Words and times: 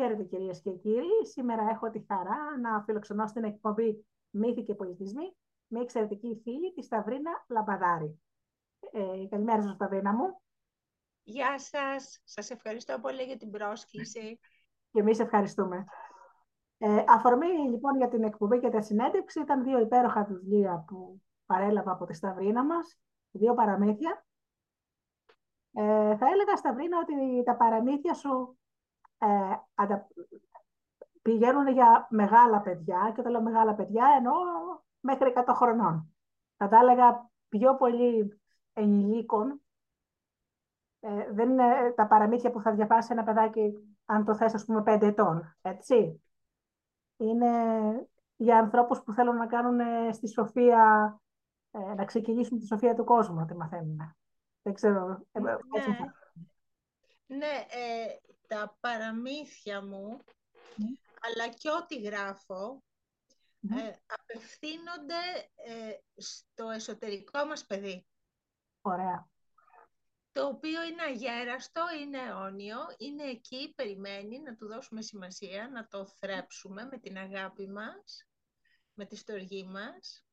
Χαίρετε 0.00 0.22
κυρίες 0.22 0.60
και 0.60 0.70
κύριοι. 0.70 1.26
Σήμερα 1.26 1.68
έχω 1.70 1.90
τη 1.90 2.04
χαρά 2.08 2.58
να 2.60 2.82
φιλοξενώ 2.82 3.26
στην 3.26 3.44
εκπομπή 3.44 4.06
Μύθοι 4.30 4.62
και 4.62 4.74
Πολιτισμοί 4.74 5.36
με 5.66 5.80
εξαιρετική 5.80 6.40
φίλη, 6.42 6.72
τη 6.72 6.82
Σταυρίνα 6.82 7.30
Λαμπαδάρη. 7.48 8.20
Ε, 8.92 9.26
καλημέρα 9.30 9.62
σας, 9.62 9.74
Σταυρίνα 9.74 10.12
μου. 10.12 10.40
Γεια 11.22 11.58
σας. 11.58 12.20
Σας 12.24 12.50
ευχαριστώ 12.50 12.98
πολύ 13.00 13.22
για 13.22 13.36
την 13.36 13.50
πρόσκληση. 13.50 14.38
Και 14.90 15.00
εμείς 15.00 15.18
ευχαριστούμε. 15.18 15.84
Ε, 16.78 17.04
αφορμή 17.08 17.68
λοιπόν 17.70 17.96
για 17.96 18.08
την 18.08 18.24
εκπομπή 18.24 18.58
και 18.58 18.68
τη 18.68 18.84
συνέντευξη 18.84 19.40
ήταν 19.40 19.64
δύο 19.64 19.80
υπέροχα 19.80 20.24
βιβλία 20.24 20.84
που 20.86 21.22
παρέλαβα 21.46 21.92
από 21.92 22.04
τη 22.04 22.14
Σταυρίνα 22.14 22.64
μας, 22.64 22.98
δύο 23.30 23.54
παραμύθια. 23.54 24.26
Ε, 25.72 26.16
θα 26.16 26.26
έλεγα, 26.26 26.56
Σταυρίνα, 26.56 26.98
ότι 26.98 27.42
τα 27.44 27.56
παραμύθια 27.56 28.14
σου 28.14 28.54
ε, 28.56 28.59
αντα... 29.74 30.06
πηγαίνουν 31.22 31.68
για 31.68 32.06
μεγάλα 32.10 32.60
παιδιά 32.60 33.12
και 33.14 33.20
όταν 33.20 33.32
λέω 33.32 33.42
μεγάλα 33.42 33.74
παιδιά 33.74 34.06
εννοώ 34.16 34.34
μέχρι 35.00 35.32
100 35.36 35.44
χρονών. 35.54 36.14
Θα 36.56 36.68
τα 36.68 36.78
έλεγα 36.78 37.30
πιο 37.48 37.76
πολύ 37.76 38.40
ενηλίκων. 38.72 39.60
Ε, 41.00 41.32
δεν 41.32 41.50
είναι 41.50 41.92
τα 41.96 42.06
παραμύθια 42.06 42.50
που 42.50 42.60
θα 42.60 42.72
διαβάσει 42.72 43.12
ένα 43.12 43.22
παιδάκι 43.22 43.96
αν 44.04 44.24
το 44.24 44.34
θες, 44.34 44.54
ας 44.54 44.64
πούμε, 44.64 44.82
5 44.86 45.02
ετών, 45.02 45.56
έτσι. 45.62 46.22
Είναι 47.16 47.48
για 48.36 48.58
ανθρώπους 48.58 49.02
που 49.02 49.12
θέλουν 49.12 49.36
να 49.36 49.46
κάνουν 49.46 49.80
ε, 49.80 50.12
στη 50.12 50.28
σοφία, 50.28 51.20
ε, 51.70 51.94
να 51.94 52.04
ξεκινήσουν 52.04 52.58
τη 52.58 52.66
σοφία 52.66 52.94
του 52.94 53.04
κόσμου, 53.04 53.34
να 53.34 53.46
τη 53.46 53.54
μαθαίνουν. 53.54 54.16
Δεν 54.62 54.74
ξέρω. 54.74 55.26
Ε, 55.32 55.40
ναι, 55.40 55.56
ναι 57.26 57.66
τα 58.50 58.76
παραμύθια 58.80 59.82
μου, 59.82 60.24
ναι. 60.76 60.86
αλλά 61.20 61.48
και 61.48 61.70
ό,τι 61.70 62.00
γράφω, 62.00 62.82
ναι. 63.60 63.82
ε, 63.82 64.02
απευθύνονται 64.06 65.50
ε, 65.54 65.92
στο 66.16 66.68
εσωτερικό 66.70 67.44
μας 67.44 67.66
παιδί. 67.66 68.06
Ωραία. 68.80 69.28
Το 70.32 70.46
οποίο 70.46 70.82
είναι 70.82 71.02
αγέραστο, 71.02 71.82
είναι 72.02 72.18
αιώνιο, 72.18 72.78
είναι 72.98 73.22
εκεί, 73.22 73.72
περιμένει 73.76 74.40
να 74.40 74.54
του 74.54 74.66
δώσουμε 74.66 75.02
σημασία, 75.02 75.68
να 75.68 75.86
το 75.86 76.06
θρέψουμε 76.06 76.84
με 76.84 76.98
την 76.98 77.18
αγάπη 77.18 77.68
μας, 77.68 78.28
με 78.94 79.04
τη 79.04 79.16
στοργή 79.16 79.64
μας, 79.64 80.24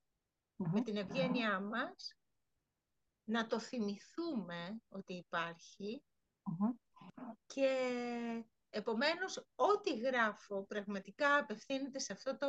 με 0.55 0.81
την 0.81 0.97
ευγένειά 0.97 1.59
μας, 1.59 2.17
να 3.23 3.47
το 3.47 3.59
θυμηθούμε 3.59 4.81
ότι 4.87 5.13
υπάρχει 5.13 6.03
και 7.45 7.69
επομένως 8.69 9.47
ό,τι 9.55 9.97
γράφω 9.97 10.63
πραγματικά 10.63 11.37
απευθύνεται 11.37 11.99
σε 11.99 12.13
αυτό 12.13 12.37
το 12.37 12.47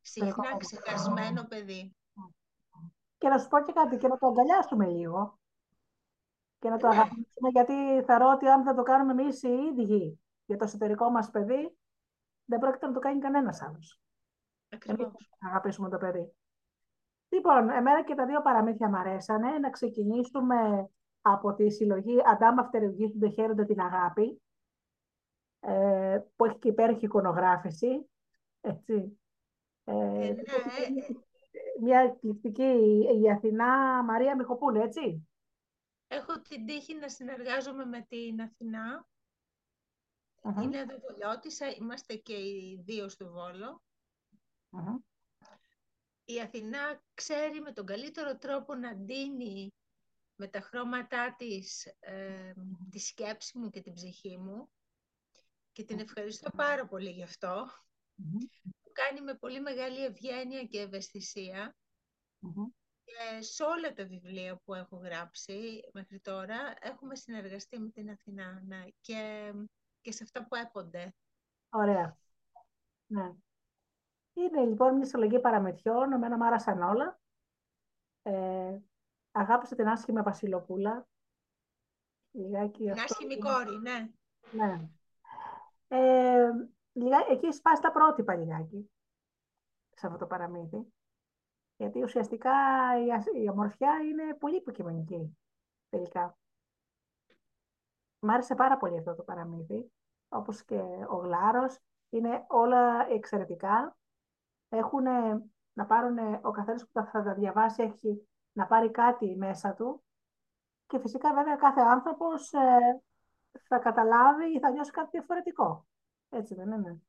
συχνά 0.00 0.56
ξεχασμένο 0.56 1.44
παιδί. 1.44 1.96
Και 3.18 3.28
να 3.28 3.38
σου 3.38 3.48
πω 3.48 3.62
και 3.62 3.72
κάτι, 3.72 3.96
και 3.96 4.08
να 4.08 4.18
το 4.18 4.26
αγκαλιάσουμε 4.26 4.86
λίγο. 4.86 5.38
Και 6.58 6.68
να 6.68 6.76
το 6.76 6.88
ναι. 6.88 6.94
αγαπήσουμε, 6.94 7.48
γιατί 7.52 8.02
θεωρώ 8.06 8.30
ότι 8.30 8.46
αν 8.48 8.64
δεν 8.64 8.74
το 8.74 8.82
κάνουμε 8.82 9.22
εμείς 9.22 9.42
οι 9.42 9.48
ίδιοι 9.48 10.20
για 10.44 10.56
το 10.56 10.64
εσωτερικό 10.64 11.10
μας 11.10 11.30
παιδί, 11.30 11.76
δεν 12.44 12.58
πρόκειται 12.58 12.86
να 12.86 12.92
το 12.92 12.98
κάνει 12.98 13.20
κανένας 13.20 13.62
άλλος. 13.62 14.00
Ακριβώς. 14.68 15.12
να 15.38 15.48
αγαπήσουμε 15.48 15.88
το 15.88 15.98
παιδί. 15.98 16.32
Λοιπόν, 17.28 17.70
εμένα 17.70 18.04
και 18.04 18.14
τα 18.14 18.26
δύο 18.26 18.42
παραμύθια 18.42 18.88
μου 18.88 18.96
αρέσανε. 18.96 19.58
Να 19.58 19.70
ξεκινήσουμε 19.70 20.88
από 21.26 21.54
τη 21.54 21.70
συλλογή 21.70 22.16
Αντάμα 22.24 22.70
του 22.70 23.30
χαίρονται 23.32 23.64
την 23.64 23.80
αγάπη, 23.80 24.42
ε, 25.60 26.18
που 26.36 26.44
έχει 26.44 26.58
και 26.58 26.68
υπέροχη 26.68 27.04
εικονογράφηση. 27.04 28.10
Έτσι. 28.60 29.18
Ε, 29.84 29.94
ε, 29.94 30.32
ναι. 30.32 30.42
Μια 31.80 32.00
εκπληκτική 32.00 33.06
η 33.22 33.30
Αθηνά 33.30 34.02
Μαρία 34.02 34.36
Μιχοπούλη, 34.36 34.80
έτσι. 34.80 35.28
Έχω 36.08 36.40
την 36.40 36.66
τύχη 36.66 36.94
να 36.94 37.08
συνεργάζομαι 37.08 37.84
με 37.84 38.06
την 38.08 38.40
Αθηνά. 38.40 39.06
Uh-huh. 40.42 40.62
Είναι 40.62 40.78
εδώ 40.78 40.98
Βολιώτησα, 40.98 41.66
είμαστε 41.80 42.14
και 42.14 42.34
οι 42.34 42.82
δύο 42.84 43.08
στο 43.08 43.30
Βόλο. 43.30 43.82
Η 46.24 46.40
Αθηνά 46.40 47.02
ξέρει 47.14 47.60
με 47.60 47.72
τον 47.72 47.86
καλύτερο 47.86 48.38
τρόπο 48.38 48.74
να 48.74 48.94
ντύνει 48.94 49.74
με 50.36 50.48
τα 50.48 50.60
χρώματά 50.60 51.34
της 51.38 51.86
ε, 52.00 52.52
της 52.90 53.06
σκέψης 53.06 53.52
μου 53.54 53.70
και 53.70 53.80
την 53.80 53.92
ψυχή 53.92 54.38
μου 54.38 54.68
και 55.72 55.84
την 55.84 55.98
ευχαριστώ 55.98 56.50
πάρα 56.56 56.86
πολύ 56.86 57.10
γι' 57.10 57.22
αυτό. 57.22 57.68
Το 58.82 58.90
κάνει 58.92 59.20
με 59.20 59.34
πολύ 59.34 59.60
μεγάλη 59.60 60.04
ευγένεια 60.04 60.64
και 60.64 60.80
ευαισθησία. 60.80 61.76
Και 63.04 63.42
σε 63.42 63.62
όλα 63.62 63.92
τα 63.92 64.04
βιβλία 64.06 64.56
που 64.56 64.74
έχω 64.74 64.96
γράψει 64.96 65.80
μέχρι 65.92 66.20
τώρα 66.20 66.74
έχουμε 66.80 67.14
συνεργαστεί 67.14 67.78
με 67.78 67.88
την 67.88 68.10
Αθηνά 68.10 68.62
ναι, 68.66 68.84
και, 69.00 69.52
και 70.00 70.12
σε 70.12 70.22
αυτά 70.22 70.46
που 70.46 70.54
έπονται. 70.54 71.14
Ωραία. 71.68 72.18
Ναι. 73.06 73.32
Είναι 74.32 74.64
λοιπόν 74.64 74.94
μια 74.94 75.06
συλλογή 75.06 75.40
παραμετιών, 75.40 76.12
εμένα 76.12 76.36
μου 76.36 76.44
άρεσαν 76.44 76.82
όλα. 76.82 77.20
Ε, 78.22 78.78
αγάπησε 79.34 79.74
την 79.74 79.88
άσχημη 79.88 80.22
Βασιλοπούλα. 80.22 81.06
Λιγάκι 82.30 82.84
την 82.84 83.00
άσχημη 83.00 83.38
κόρη, 83.38 83.78
ναι. 83.80 84.10
Ναι. 84.50 84.88
Ε, 85.88 86.50
εκεί 87.30 87.52
σπάσει 87.52 87.82
τα 87.82 87.92
πρότυπα 87.92 88.34
λιγάκι, 88.34 88.90
σε 89.94 90.06
αυτό 90.06 90.18
το 90.18 90.26
παραμύθι. 90.26 90.92
Γιατί 91.76 92.02
ουσιαστικά 92.02 92.52
η, 92.98 93.40
η 93.42 93.48
ομορφιά 93.48 93.98
είναι 93.98 94.34
πολύ 94.34 94.56
υποκειμενική, 94.56 95.38
τελικά. 95.88 96.38
Μ' 98.18 98.30
άρεσε 98.30 98.54
πάρα 98.54 98.76
πολύ 98.76 98.98
αυτό 98.98 99.14
το 99.14 99.22
παραμύθι, 99.22 99.92
όπως 100.28 100.64
και 100.64 100.80
ο 101.08 101.16
Γλάρος. 101.16 101.78
Είναι 102.10 102.44
όλα 102.48 103.06
εξαιρετικά. 103.10 103.96
Έχουν 104.68 105.04
να 105.72 105.86
πάρουν, 105.86 106.18
ο 106.42 106.50
καθένας 106.50 106.82
που 106.84 106.90
θα 106.92 107.22
τα 107.22 107.34
διαβάσει 107.34 107.82
έχει 107.82 108.28
να 108.54 108.66
πάρει 108.66 108.90
κάτι 108.90 109.36
μέσα 109.36 109.74
του 109.74 110.04
και 110.86 110.98
φυσικά 110.98 111.34
βέβαια 111.34 111.56
κάθε 111.56 111.80
άνθρωπος 111.80 112.52
ε, 112.52 113.02
θα 113.68 113.78
καταλάβει 113.78 114.54
ή 114.54 114.58
θα 114.58 114.70
νιώσει 114.70 114.90
κάτι 114.90 115.08
διαφορετικό. 115.10 115.86
Έτσι 116.28 116.54
δεν 116.54 116.70
είναι; 116.70 117.00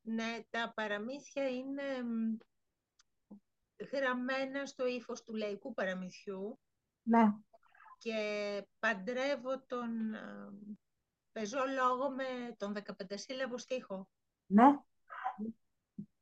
Ναι, 0.00 0.38
τα 0.50 0.72
παραμύθια 0.74 1.48
είναι 1.48 1.82
γραμμένα 3.92 4.66
στο 4.66 4.86
ύφος 4.86 5.22
του 5.22 5.34
λαϊκού 5.34 5.74
παραμυθιού. 5.74 6.60
Ναι. 7.02 7.32
Και 7.98 8.14
παντρεύω 8.78 9.60
τον... 9.66 10.14
Ε, 10.14 10.48
παίζω 11.32 11.58
λόγο 11.76 12.10
με 12.10 12.54
τον 12.56 12.76
15 12.76 13.12
σύλλαβο 13.14 13.58
στίχο. 13.58 14.08
Ναι. 14.46 14.78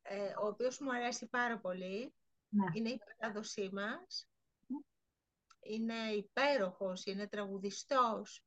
Ε, 0.02 0.34
ο 0.42 0.46
οποίος 0.46 0.78
μου 0.78 0.92
αρέσει 0.92 1.28
πάρα 1.28 1.58
πολύ. 1.58 2.14
Ναι. 2.48 2.64
Είναι 2.74 2.88
η 2.88 2.98
παράδοσή 2.98 3.70
μας. 3.72 4.28
Είναι 5.60 5.94
υπέροχος, 5.94 7.04
είναι 7.04 7.28
τραγουδιστός. 7.28 8.44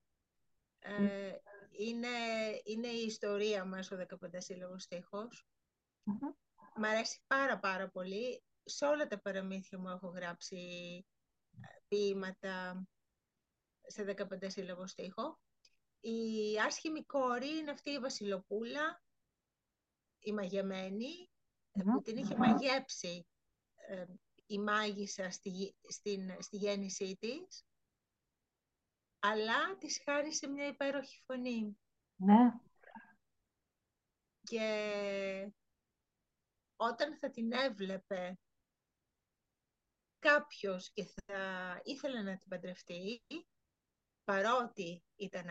Ε, 0.79 1.33
είναι, 1.71 2.07
είναι 2.63 2.87
η 2.87 3.05
ιστορία 3.05 3.65
μας 3.65 3.91
ο 3.91 3.95
15 3.95 4.05
σύλλογος 4.37 4.83
στίχος. 4.83 5.47
Μ' 6.75 6.83
αρέσει 6.83 7.21
πάρα 7.27 7.59
πάρα 7.59 7.89
πολύ. 7.89 8.43
Σε 8.63 8.85
όλα 8.85 9.07
τα 9.07 9.19
παραμύθια 9.19 9.79
μου 9.79 9.89
έχω 9.89 10.07
γράψει 10.07 10.57
ε, 11.51 11.79
ποίηματα 11.87 12.83
σε 13.81 14.15
15 14.17 14.45
σύλλογο 14.47 14.87
στίχο. 14.87 15.39
Η 15.99 16.57
άσχημη 16.65 17.05
κόρη 17.05 17.57
είναι 17.57 17.71
αυτή 17.71 17.89
η 17.89 17.99
Βασιλοπούλα, 17.99 19.01
η 20.19 20.31
μαγεμένη, 20.31 21.29
που 21.71 22.01
την 22.01 22.17
είχε 22.17 22.35
μαγέψει 22.37 23.25
ε, 23.25 23.30
η 24.45 24.59
μάγισσα 24.59 25.29
στη, 25.29 25.75
στην, 25.87 26.41
στη 26.41 26.57
γέννησή 26.57 27.17
της, 27.19 27.65
αλλά 29.19 29.77
της 29.77 30.01
χάρισε 30.03 30.47
μια 30.47 30.67
υπέροχη 30.67 31.21
φωνή. 31.25 31.77
Ναι. 32.15 32.59
Και 34.41 35.53
όταν 36.75 37.17
θα 37.17 37.29
την 37.31 37.51
έβλεπε 37.51 38.39
κάποιος 40.19 40.91
και 40.91 41.03
θα 41.03 41.81
ήθελε 41.83 42.21
να 42.21 42.37
την 42.37 42.47
παντρευτεί, 42.47 43.23
παρότι 44.23 45.03
ήταν 45.15 45.47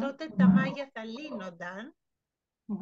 τότε 0.00 0.28
τα 0.28 0.48
μάγια 0.48 0.90
θα 0.92 1.04
λυνονταν 1.04 1.96
ε, 2.66 2.74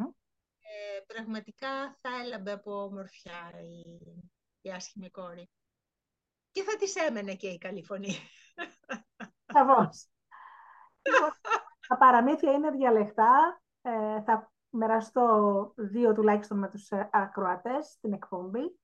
πραγματικά 1.06 1.96
θα 2.00 2.08
έλαμπε 2.24 2.52
από 2.52 2.82
ομορφιά 2.82 3.52
η, 3.60 3.98
η 4.60 4.70
άσχημη 4.70 5.10
κόρη. 5.10 5.50
Και 6.50 6.62
θα 6.62 6.76
της 6.76 6.94
έμενε 6.96 7.34
και 7.34 7.48
η 7.48 7.58
καλή 7.58 7.84
φωνή. 7.84 8.14
Σαφώς. 9.52 10.08
τα 11.88 11.96
παραμύθια 11.96 12.52
είναι 12.52 12.70
διαλεκτά. 12.70 13.62
ε, 13.82 14.22
θα 14.22 14.52
μοιραστώ 14.70 15.72
δύο 15.76 16.12
τουλάχιστον 16.12 16.58
με 16.58 16.68
τους 16.68 16.90
ε, 16.90 17.08
ακροατές 17.12 17.86
στην 17.86 18.12
εκπομπή. 18.12 18.78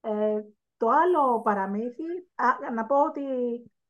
Ε, 0.00 0.42
το 0.76 0.88
άλλο 0.88 1.40
παραμύθι, 1.40 2.04
να 2.74 2.86
πω 2.86 3.04
ότι 3.04 3.22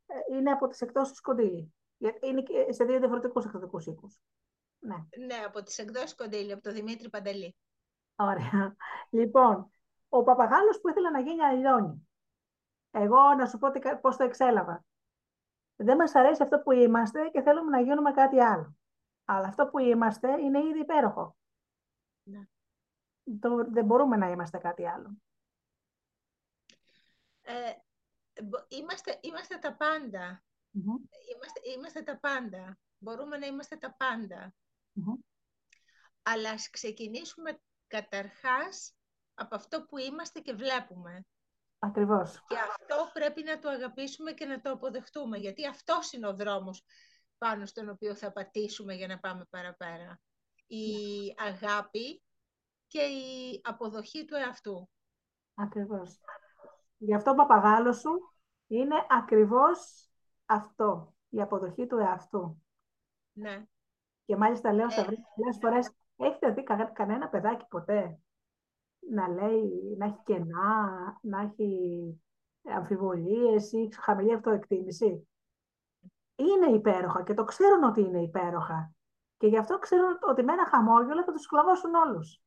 ε, 0.07 0.37
είναι 0.37 0.51
από 0.51 0.67
τις 0.67 0.81
εκτός 0.81 1.09
του 1.09 1.15
Σκοντήλη. 1.15 1.75
Είναι 1.99 2.43
σε 2.69 2.85
δύο 2.85 2.99
διαφορετικούς 2.99 3.45
εκδοτικούς 3.45 3.87
οίκους. 3.87 4.21
Ναι. 4.81 4.97
ναι, 5.27 5.35
από 5.35 5.63
τις 5.63 5.79
εκδόσεις 5.79 6.15
Κοντήλη, 6.15 6.53
από 6.53 6.63
τον 6.63 6.73
Δημήτρη 6.73 7.09
Παντελή. 7.09 7.57
Ωραία. 8.17 8.77
Λοιπόν, 9.11 9.71
ο 10.09 10.23
παπαγάλος 10.23 10.81
που 10.81 10.89
ήθελε 10.89 11.11
να 11.11 11.21
γίνει 11.21 11.43
αλλιώνει. 11.43 12.09
Εγώ 12.91 13.35
να 13.35 13.47
σου 13.47 13.59
πω 13.59 13.69
πώς 14.01 14.17
το 14.17 14.25
εξέλαβα. 14.25 14.85
Δεν 15.77 15.97
μας 15.97 16.15
αρέσει 16.15 16.43
αυτό 16.43 16.59
που 16.59 16.73
είμαστε 16.73 17.29
και 17.29 17.43
θέλουμε 17.43 17.71
να 17.71 17.81
γίνουμε 17.81 18.13
κάτι 18.13 18.41
άλλο. 18.41 18.77
Αλλά 19.25 19.47
αυτό 19.47 19.67
που 19.67 19.79
είμαστε 19.79 20.41
είναι 20.41 20.59
ήδη 20.59 20.79
υπέροχο. 20.79 21.37
Ναι. 22.23 22.43
Το, 23.41 23.65
δεν 23.71 23.85
μπορούμε 23.85 24.17
να 24.17 24.31
είμαστε 24.31 24.59
κάτι 24.59 24.87
άλλο. 24.87 25.11
Ε, 27.43 27.73
είμαστε, 28.69 29.19
είμαστε 29.23 29.59
τα 29.59 29.75
παντα 29.75 30.43
Είμαστε, 30.73 31.61
είμαστε 31.77 32.03
τα 32.03 32.19
πάντα. 32.19 32.79
Μπορούμε 32.99 33.37
να 33.37 33.47
είμαστε 33.47 33.77
τα 33.77 33.95
παντα 34.95 35.19
Αλλά 36.23 36.51
ας 36.51 36.71
ξεκινήσουμε 36.71 37.61
καταρχάς 37.87 38.95
από 39.35 39.55
αυτό 39.55 39.85
που 39.85 39.99
είμαστε 39.99 40.41
και 40.41 40.53
βλέπουμε. 40.53 41.25
Ακριβώς. 41.79 42.45
Και 42.49 42.57
αυτό 42.59 43.11
πρέπει 43.13 43.43
να 43.43 43.59
το 43.59 43.69
αγαπήσουμε 43.69 44.33
και 44.33 44.45
να 44.45 44.61
το 44.61 44.71
αποδεχτούμε, 44.71 45.39
γιατί 45.39 45.67
αυτός 45.67 46.13
είναι 46.13 46.27
ο 46.27 46.35
δρόμος 46.35 46.85
πάνω 47.39 47.67
στον 47.67 47.89
οποίο 47.89 48.15
θα 48.15 48.33
πατήσουμε 48.33 48.95
για 48.95 49.07
να 49.07 49.19
πάμε 49.19 49.45
παραπέρα. 49.51 50.21
Η 50.67 50.95
αγάπη 51.37 52.23
και 52.87 53.01
η 53.01 53.61
αποδοχή 53.65 54.25
του 54.25 54.35
εαυτού. 54.35 54.91
Ακριβώς. 55.55 56.21
Γι' 56.97 57.15
αυτό 57.15 57.31
ο 57.31 57.35
παπαγάλος 57.35 57.99
σου 57.99 58.35
είναι 58.67 59.07
ακριβώς 59.09 60.09
αυτό, 60.47 61.15
η 61.29 61.41
αποδοχή 61.41 61.87
του 61.87 61.97
εαυτού. 61.97 62.63
Ναι. 63.33 63.65
Και 64.31 64.37
μάλιστα 64.37 64.73
λέω 64.73 64.91
στα 64.91 65.01
ε, 65.01 65.05
πολλές 65.35 65.59
φορές, 65.61 65.91
έχετε 66.17 66.51
δει 66.51 66.63
κανένα 66.93 67.29
παιδάκι 67.29 67.67
ποτέ 67.69 68.19
να 69.11 69.29
λέει, 69.29 69.97
να 69.99 70.05
έχει 70.05 70.21
κενά, 70.25 71.19
να 71.21 71.41
έχει 71.41 72.21
αμφιβολίες 72.65 73.73
ή 73.73 73.89
χαμηλή 74.01 74.35
αυτοεκτίμηση; 74.35 75.29
Είναι 76.37 76.67
υπέροχα 76.67 77.23
και 77.23 77.35
το 77.35 77.45
ξέρουν 77.45 77.85
ότι 77.85 78.01
είναι 78.01 78.23
υπέροχα. 78.23 78.93
Και 79.37 79.47
γι' 79.47 79.59
αυτό 79.59 79.79
ξέρουν 79.79 80.19
ότι 80.29 80.43
με 80.43 80.53
ένα 80.53 80.67
χαμόγελο 80.67 81.25
θα 81.25 81.33
τους 81.33 81.43
σκλαβώσουν 81.43 81.95
όλους. 81.95 82.43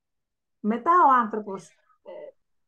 Μετά 0.59 0.91
ο 0.91 1.13
άνθρωπος 1.21 1.69
ε, 2.03 2.11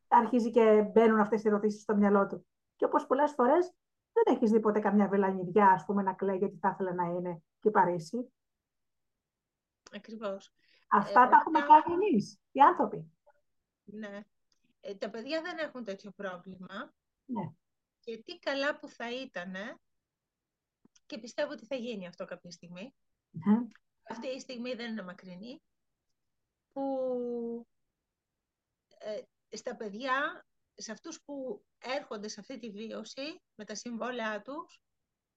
αρχίζει 0.07 0.51
και 0.51 0.89
μπαίνουν 0.93 1.19
αυτές 1.19 1.43
οι 1.43 1.47
ερωτήσεις 1.47 1.81
στο 1.81 1.95
μυαλό 1.95 2.27
του. 2.27 2.45
Και 2.75 2.85
όπως 2.85 3.05
πολλές 3.05 3.31
φορές 3.31 3.73
δεν 4.13 4.35
έχεις 4.35 4.51
δει 4.51 4.59
ποτέ 4.59 4.79
καμιά 4.79 5.07
βελανιδιά, 5.07 5.69
ας 5.69 5.85
πούμε, 5.85 6.01
να 6.01 6.13
κλαίει 6.13 6.37
γιατί 6.37 6.57
θα 6.57 6.69
ήθελε 6.73 6.91
να 6.91 7.03
είναι 7.03 7.41
και 7.59 7.71
Παρίσι. 7.71 8.29
Ακριβώς. 9.91 10.51
Αυτά 10.87 11.21
ε, 11.21 11.29
τα 11.29 11.37
έχουμε 11.37 11.59
κάνει 11.59 11.93
εμείς, 11.93 12.39
οι 12.51 12.59
άνθρωποι. 12.59 13.11
Ναι. 13.83 14.19
Ε, 14.79 14.95
τα 14.95 15.09
παιδιά 15.09 15.41
δεν 15.41 15.57
έχουν 15.57 15.83
τέτοιο 15.83 16.11
πρόβλημα. 16.11 16.93
Ναι. 17.25 17.51
Και 17.99 18.17
τι 18.17 18.39
καλά 18.39 18.79
που 18.79 18.87
θα 18.87 19.13
ήταν 19.13 19.55
και 21.05 21.17
πιστεύω 21.17 21.51
ότι 21.51 21.65
θα 21.65 21.75
γίνει 21.75 22.07
αυτό 22.07 22.25
κάποια 22.25 22.51
στιγμή. 22.51 22.95
Ναι. 23.29 23.67
Αυτή 24.09 24.27
η 24.27 24.39
στιγμή 24.39 24.73
δεν 24.73 24.91
είναι 24.91 25.03
μακρινή. 25.03 25.61
Που 26.71 27.67
ε, 28.97 29.21
στα 29.57 29.75
παιδιά, 29.75 30.45
σε 30.75 30.91
αυτούς 30.91 31.21
που 31.21 31.65
έρχονται 31.77 32.27
σε 32.27 32.39
αυτή 32.39 32.59
τη 32.59 32.69
βίωση 32.69 33.41
με 33.55 33.65
τα 33.65 33.75
συμβόλαιά 33.75 34.41
τους, 34.41 34.81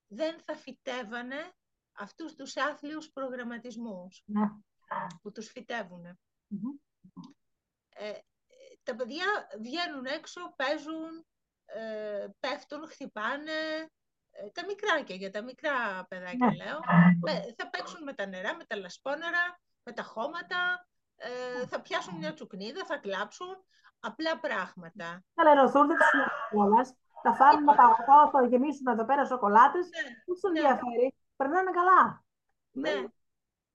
δεν 0.07 0.41
θα 0.41 0.57
φυτεύανε 0.57 1.53
αυτούς 1.99 2.35
τους 2.35 2.57
άθλιους 2.57 3.11
προγραμματισμούς 3.11 4.23
ναι. 4.27 4.47
που 5.23 5.33
τους 5.33 5.51
φυτευουν 5.51 6.19
τα 8.89 8.95
παιδιά 8.97 9.27
βγαίνουν 9.61 10.05
έξω, 10.05 10.41
παίζουν, 10.57 11.27
ε, 11.65 12.27
πέφτουν, 12.41 12.89
χτυπάνε. 12.89 13.61
Ε, 14.31 14.49
τα 14.53 14.63
μικράκια, 14.67 15.17
για 15.17 15.31
τα 15.31 15.43
μικρά 15.43 16.07
παιδάκια 16.09 16.47
ναι. 16.47 16.57
λέω. 16.65 16.79
Θα 17.57 17.71
παίξουν 17.71 18.03
με 18.03 18.13
τα 18.13 18.27
νερά, 18.27 18.57
με 18.57 18.65
τα 18.65 18.77
λασπόνερα, 18.77 19.45
με 19.83 19.93
τα 19.93 20.03
χώματα, 20.03 20.87
ε, 21.17 21.67
θα 21.67 21.81
πιάσουν 21.81 22.17
μια 22.17 22.35
τσουκνίδα, 22.35 22.85
θα 22.85 22.97
κλάψουν. 22.97 23.57
Απλά 24.01 24.39
πράγματα. 24.39 25.25
Θα 25.35 25.43
λερωθούν, 25.45 25.87
δεν 25.87 25.97
τους 25.97 26.91
Θα 27.23 27.35
φάνε 27.35 27.65
τα 27.67 27.75
παγωτό, 27.75 28.31
θα 28.33 28.47
γεμίσουν 28.47 28.87
εδώ 28.87 29.05
πέρα 29.05 29.25
σοκολάτες. 29.25 29.89
Ναι, 29.89 30.03
δεν 30.03 30.23
τους 30.25 30.41
ναι. 30.43 30.49
ενδιαφέρει. 30.49 31.15
Περνάνε 31.39 31.71
καλά. 31.71 32.25
Ναι. 32.71 33.05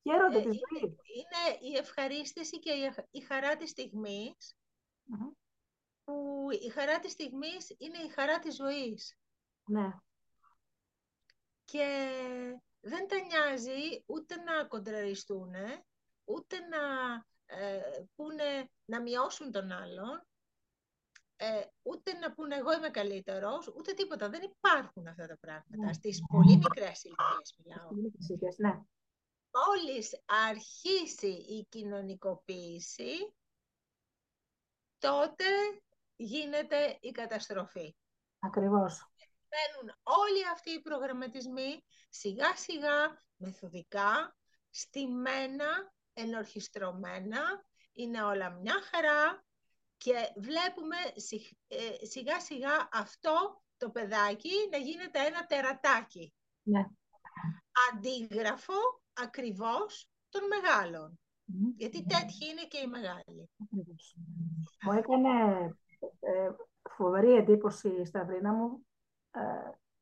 Χαίρονται 0.02 0.38
ε, 0.38 0.42
τη 0.42 0.52
ζωή. 0.52 0.98
Είναι 1.14 1.58
η 1.60 1.78
ευχαρίστηση 1.78 2.60
και 2.60 2.72
η 3.12 3.20
χαρά 3.20 3.56
της 3.56 3.70
στιγμής 3.70 4.56
που 6.04 6.48
η 6.52 6.70
χαρά 6.70 7.00
της 7.00 7.12
στιγμής 7.12 7.76
είναι 7.78 7.98
η 7.98 8.10
χαρά 8.10 8.40
της 8.40 8.56
ζωής. 8.56 9.18
Ναι. 9.66 9.90
Και 11.64 12.12
δεν 12.82 13.08
τα 13.08 13.16
νοιάζει 13.20 14.04
ούτε 14.06 14.36
να 14.36 14.66
κοντραριστούν, 14.66 15.54
ούτε 16.24 16.60
να 16.60 17.14
ε, 17.46 17.82
πούνε 18.16 18.70
να 18.86 19.02
μειώσουν 19.02 19.52
τον 19.52 19.72
άλλον, 19.72 20.28
ε, 21.36 21.62
ούτε 21.82 22.14
να 22.14 22.34
πούνε 22.34 22.56
εγώ 22.56 22.74
είμαι 22.74 22.90
καλύτερος, 22.90 23.68
ούτε 23.68 23.94
τίποτα. 23.94 24.30
Δεν 24.30 24.42
υπάρχουν 24.42 25.08
αυτά 25.08 25.28
τα 25.28 25.38
πράγματα. 25.38 25.86
Ναι. 25.86 25.94
Στις 25.94 26.22
πολύ 26.28 26.58
μικρές 26.58 27.04
ηλικίες 27.04 27.56
μιλάω. 27.58 27.90
ναι. 28.58 28.82
Μόλις 29.56 30.22
αρχίσει 30.26 31.28
η 31.28 31.66
κοινωνικοποίηση, 31.70 33.36
τότε 34.98 35.46
γίνεται 36.16 36.98
η 37.02 37.12
καταστροφή. 37.12 37.96
Ακριβώς. 38.40 39.08
Μπαίνουν 39.50 39.96
όλοι 40.04 40.48
αυτοί 40.54 40.72
οι 40.72 40.82
προγραμματισμοί 40.82 41.84
σιγά 42.10 42.56
σιγά, 42.56 43.24
μεθοδικά, 43.36 44.36
στημένα, 44.70 45.94
ενορχιστρωμένα, 46.14 47.66
είναι 47.92 48.24
όλα 48.24 48.50
μια 48.50 48.82
χαρά 48.92 49.44
και 50.04 50.14
βλέπουμε 50.36 50.98
ε, 51.68 52.06
σιγά 52.06 52.40
σιγά 52.40 52.90
αυτό 52.92 53.64
το 53.78 53.90
παιδάκι 53.90 54.52
να 54.72 54.78
γίνεται 54.78 55.20
ένα 55.20 55.46
τερατάκι. 55.46 56.34
Ναι. 56.64 56.86
Αντίγραφο 57.92 58.74
ακριβώς 59.14 60.10
των 60.30 60.42
μεγάλων. 60.48 61.20
Γιατί 61.76 62.06
τέτοιοι 62.06 62.46
είναι 62.52 62.66
και 62.68 62.78
οι 62.78 62.88
μεγάλοι. 62.88 63.50
Μου 64.84 64.92
έκανε 64.92 65.64
ε, 66.20 66.50
φοβερή 66.90 67.34
εντύπωση 67.34 68.06
στα 68.06 68.26
βρίνα 68.26 68.54
μου 68.54 68.86
ε, 69.32 69.42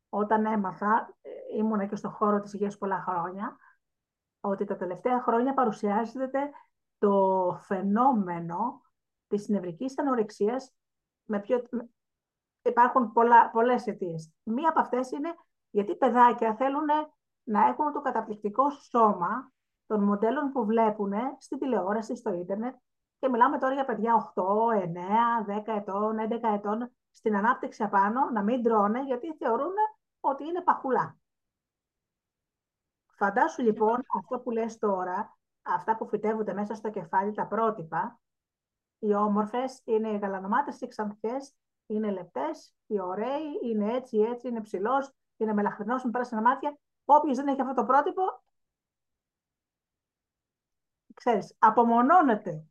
όταν 0.10 0.46
έμαθα, 0.46 1.18
ε, 1.22 1.30
ήμουνα 1.58 1.86
και 1.86 1.96
στον 1.96 2.12
χώρο 2.12 2.40
της 2.40 2.54
υγείας 2.54 2.78
πολλά 2.78 3.02
χρόνια, 3.02 3.58
ότι 4.40 4.66
τα 4.66 4.76
τελευταία 4.78 5.22
χρόνια 5.22 5.54
παρουσιάζεται 5.54 6.52
το 6.98 7.58
φαινόμενο 7.62 8.82
της 9.32 9.48
νευρικής 9.48 10.00
ανορεξίας 10.00 10.72
με 11.26 11.40
πιο... 11.40 11.64
Υπάρχουν 12.62 13.12
πολλά, 13.12 13.50
πολλές 13.50 13.88
αιτίες. 13.88 14.32
Μία 14.44 14.70
από 14.70 14.80
αυτές 14.80 15.12
είναι 15.12 15.36
γιατί 15.70 15.96
παιδάκια 15.96 16.56
θέλουν 16.56 16.88
να 17.44 17.68
έχουν 17.68 17.92
το 17.94 18.02
καταπληκτικό 18.02 18.70
σώμα 18.70 19.52
των 19.86 20.04
μοντέλων 20.04 20.52
που 20.52 20.66
βλέπουν 20.66 21.14
στην 21.38 21.60
τηλεόραση, 21.60 22.16
στο 22.16 22.34
ίντερνετ 22.34 22.76
και 23.20 23.30
μιλάμε 23.30 23.58
τώρα 23.58 23.74
για 23.74 23.86
παιδιά 23.86 24.34
8, 24.36 24.44
9, 25.48 25.64
10 25.66 25.76
ετών, 25.76 26.18
11 26.30 26.40
ετών 26.54 26.92
στην 27.12 27.36
ανάπτυξη 27.36 27.84
απάνω 27.84 28.30
να 28.30 28.44
μην 28.44 28.64
τρώνε 28.64 29.04
γιατί 29.04 29.36
θεωρούν 29.36 29.74
ότι 30.20 30.44
είναι 30.44 30.62
παχουλά. 30.62 31.18
Φαντάσου 33.18 33.62
λοιπόν 33.62 34.04
αυτό 34.18 34.40
που 34.40 34.52
λες 34.52 34.78
τώρα, 34.78 35.38
αυτά 35.62 35.98
που 35.98 36.08
φυτεύονται 36.08 36.54
μέσα 36.54 36.76
στο 36.76 36.90
κεφάλι, 36.90 37.34
τα 37.34 37.48
πρότυπα, 37.48 38.20
οι 39.02 39.14
όμορφες 39.14 39.82
είναι 39.84 40.10
οι 40.10 40.18
γαλανομάτες, 40.18 40.82
οι 40.82 40.88
ξανθιές, 40.88 41.54
είναι 41.86 42.12
λεπτές, 42.12 42.74
οι 42.88 43.00
ωραίοι, 43.00 43.60
είναι 43.64 43.94
έτσι, 43.94 44.18
έτσι, 44.18 44.48
είναι 44.48 44.62
ψηλός, 44.62 45.12
είναι 45.38 45.54
μελαχρινός 45.54 46.04
με 46.04 46.12
πράσινα 46.12 46.42
μάτια. 46.42 46.78
Όποιος 47.06 47.38
δεν 47.38 47.48
έχει 47.48 47.62
αυτό 47.62 47.74
το 47.74 47.86
πρότυπο, 47.86 48.24
ξέρεις, 51.14 51.56
απομονώνεται 51.60 52.64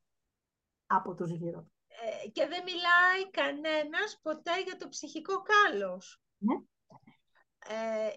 από 0.86 1.14
τους 1.14 1.30
γύρω. 1.30 1.66
Ε, 1.86 2.28
και 2.28 2.46
δεν 2.46 2.62
μιλάει 2.62 3.30
κανένας 3.30 4.18
ποτέ 4.22 4.62
για 4.62 4.76
το 4.76 4.88
ψυχικό 4.88 5.42
κάλος. 5.42 6.20
Ναι. 6.38 6.54
Ε, 7.66 8.10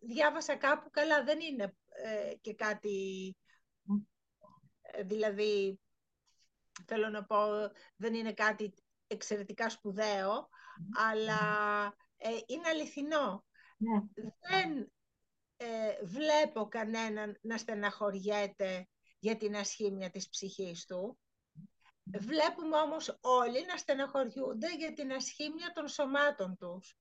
διάβασα 0.00 0.56
κάπου, 0.56 0.90
καλά 0.90 1.24
δεν 1.24 1.40
είναι 1.40 1.76
ε, 2.02 2.34
και 2.40 2.54
κάτι 2.54 3.36
Δηλαδή, 5.04 5.80
θέλω 6.86 7.08
να 7.08 7.24
πω, 7.24 7.36
δεν 7.96 8.14
είναι 8.14 8.32
κάτι 8.32 8.74
εξαιρετικά 9.06 9.70
σπουδαίο, 9.70 10.48
αλλά 11.08 11.40
ε, 12.16 12.28
είναι 12.46 12.68
αληθινό. 12.68 13.44
Ναι. 13.76 14.00
Δεν 14.48 14.92
ε, 15.56 16.04
βλέπω 16.04 16.68
κανέναν 16.68 17.38
να 17.40 17.58
στεναχωριέται 17.58 18.88
για 19.18 19.36
την 19.36 19.56
ασχήμια 19.56 20.10
της 20.10 20.28
ψυχής 20.28 20.84
του. 20.84 21.18
Βλέπουμε 22.20 22.76
όμως 22.76 23.18
όλοι 23.20 23.66
να 23.66 23.76
στεναχωριούνται 23.76 24.74
για 24.76 24.92
την 24.92 25.12
ασχήμια 25.12 25.72
των 25.74 25.88
σωμάτων 25.88 26.56
τους. 26.56 26.98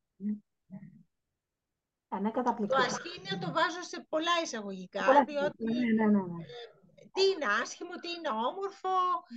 Ναι, 2.22 2.32
το 2.32 2.75
ασχήμια 2.75 3.39
το 3.39 3.51
βάζω 3.51 3.82
σε 3.82 4.06
πολλά 4.10 4.32
εισαγωγικά, 4.44 5.24
διότι 5.24 5.63
ναι, 5.63 5.80
ναι, 5.80 6.06
ναι, 6.06 6.22
ναι. 6.22 6.44
Ε, 6.44 6.82
τι 7.13 7.24
είναι 7.32 7.46
άσχημο, 7.62 7.96
τι 8.01 8.10
είναι 8.12 8.29
όμορφο, 8.29 8.89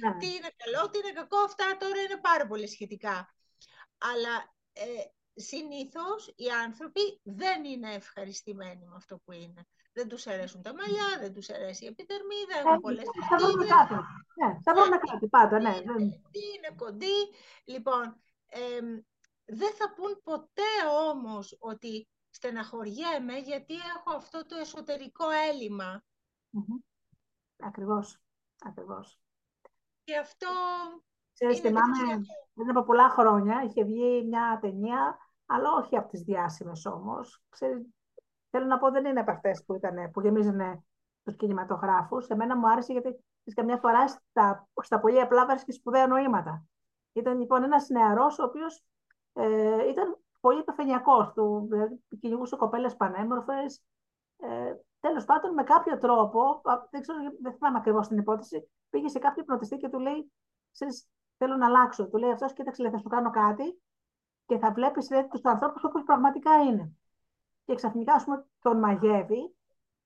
ναι. 0.02 0.16
τι 0.18 0.26
είναι 0.26 0.50
καλό, 0.56 0.90
τι 0.90 0.98
είναι 0.98 1.12
κακό, 1.12 1.38
αυτά 1.38 1.76
τώρα 1.76 2.00
είναι 2.00 2.20
πάρα 2.20 2.46
πολύ 2.46 2.68
σχετικά. 2.68 3.34
Αλλά 3.98 4.34
ε, 4.72 4.84
συνήθως 5.34 6.32
οι 6.36 6.48
άνθρωποι 6.64 7.20
δεν 7.22 7.64
είναι 7.64 7.94
ευχαριστημένοι 7.94 8.84
με 8.84 8.94
αυτό 8.96 9.18
που 9.24 9.32
είναι. 9.32 9.66
Δεν 9.92 10.08
τους 10.08 10.26
αρέσουν 10.26 10.62
τα 10.62 10.74
μαλλιά, 10.74 11.18
δεν 11.20 11.32
τους 11.32 11.50
αρέσει 11.50 11.84
η 11.84 11.86
επιδερμίδα, 11.86 12.58
έχουν 12.58 12.80
πολλές 12.80 13.04
Θα 13.28 13.36
βρούμε 13.36 13.66
κάτι. 13.66 13.94
Ναι, 13.94 14.58
θα 14.62 14.74
βρούμε 14.74 14.96
κάτι 14.96 15.28
πάντα, 15.28 15.60
ναι. 15.60 15.80
Τι 16.30 16.40
είναι 16.56 16.74
κοντή. 16.76 17.18
Λοιπόν, 17.64 18.20
δεν 19.44 19.72
θα 19.74 19.92
πούν 19.94 20.20
ποτέ 20.22 20.72
όμως 21.08 21.56
ότι 21.58 22.08
στεναχωριέμαι 22.30 23.38
γιατί 23.38 23.74
έχω 23.74 24.16
αυτό 24.16 24.46
το 24.46 24.56
εσωτερικό 24.56 25.30
έλλειμμα. 25.30 26.04
Mm-hmm. 26.52 26.95
Ακριβώς. 27.56 28.20
Ακριβώς. 28.64 29.20
Και 30.04 30.16
αυτό 30.16 30.46
Ξέρεις, 31.32 31.60
θυμάμαι, 31.60 32.20
πριν 32.54 32.70
από 32.70 32.82
πολλά 32.82 33.08
χρόνια 33.08 33.62
είχε 33.62 33.84
βγει 33.84 34.24
μια 34.28 34.58
ταινία, 34.60 35.18
αλλά 35.46 35.72
όχι 35.72 35.96
από 35.96 36.08
τις 36.08 36.22
διάσημες 36.22 36.86
όμως. 36.86 37.42
Ξέρεις, 37.48 37.86
θέλω 38.50 38.66
να 38.66 38.78
πω, 38.78 38.90
δεν 38.90 39.04
είναι 39.04 39.20
από 39.20 39.30
αυτές 39.30 39.64
που, 39.64 39.74
ήταν, 39.74 40.10
που 40.10 40.20
γεμίζανε 40.20 40.84
τους 41.24 41.36
κινηματογράφους. 41.36 42.26
Εμένα 42.28 42.56
μου 42.56 42.70
άρεσε 42.70 42.92
γιατί 42.92 43.24
καμιά 43.54 43.76
φορά 43.76 44.08
στα, 44.08 44.68
στα 44.82 45.00
πολύ 45.00 45.20
απλά 45.20 45.46
βρίσκει 45.46 45.72
σπουδαία 45.72 46.06
νοήματα. 46.06 46.64
Ήταν 47.12 47.38
λοιπόν 47.38 47.62
ένας 47.62 47.88
νεαρός 47.88 48.38
ο 48.38 48.44
οποίος 48.44 48.84
ε, 49.32 49.88
ήταν 49.88 50.18
πολύ 50.40 50.58
επιφανειακός 50.58 51.32
του, 51.32 51.66
δηλαδή 51.70 52.04
κυνηγούσε 52.20 52.56
κοπέλες 52.56 52.96
πανέμορφες. 52.96 53.82
Ε, 54.36 54.74
τέλος 55.06 55.24
πάντων, 55.24 55.54
με 55.54 55.62
κάποιο 55.62 55.98
τρόπο, 55.98 56.60
δεν 56.90 57.00
ξέρω, 57.00 57.18
δεν 57.42 57.52
θυμάμαι 57.52 57.78
ακριβώς 57.78 58.08
την 58.08 58.18
υπόθεση, 58.18 58.68
πήγε 58.90 59.08
σε 59.08 59.18
κάποιο 59.18 59.44
πνοτιστή 59.44 59.76
και 59.76 59.88
του 59.88 59.98
λέει, 59.98 60.32
ξέρεις, 60.72 61.08
θέλω 61.36 61.56
να 61.56 61.66
αλλάξω. 61.66 62.08
Του 62.08 62.16
λέει 62.16 62.30
αυτός, 62.30 62.52
κοίταξε, 62.52 62.82
λέει, 62.82 62.90
θα 62.90 62.98
σου 62.98 63.08
κάνω 63.08 63.30
κάτι 63.30 63.82
και 64.46 64.58
θα 64.58 64.72
βλέπεις 64.72 65.10
λέει, 65.10 65.26
τους 65.26 65.44
ανθρώπους 65.44 65.84
όπως 65.84 66.02
πραγματικά 66.02 66.62
είναι. 66.62 66.92
Και 67.64 67.74
ξαφνικά, 67.74 68.14
ας 68.14 68.24
πούμε, 68.24 68.46
τον 68.60 68.78
μαγεύει 68.78 69.54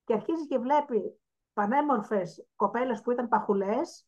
και 0.05 0.13
αρχίζει 0.13 0.47
και 0.47 0.59
βλέπει 0.59 1.21
πανέμορφες 1.53 2.47
κοπέλες 2.57 3.03
που 3.03 3.11
ήταν 3.11 3.29
παχουλές, 3.29 4.07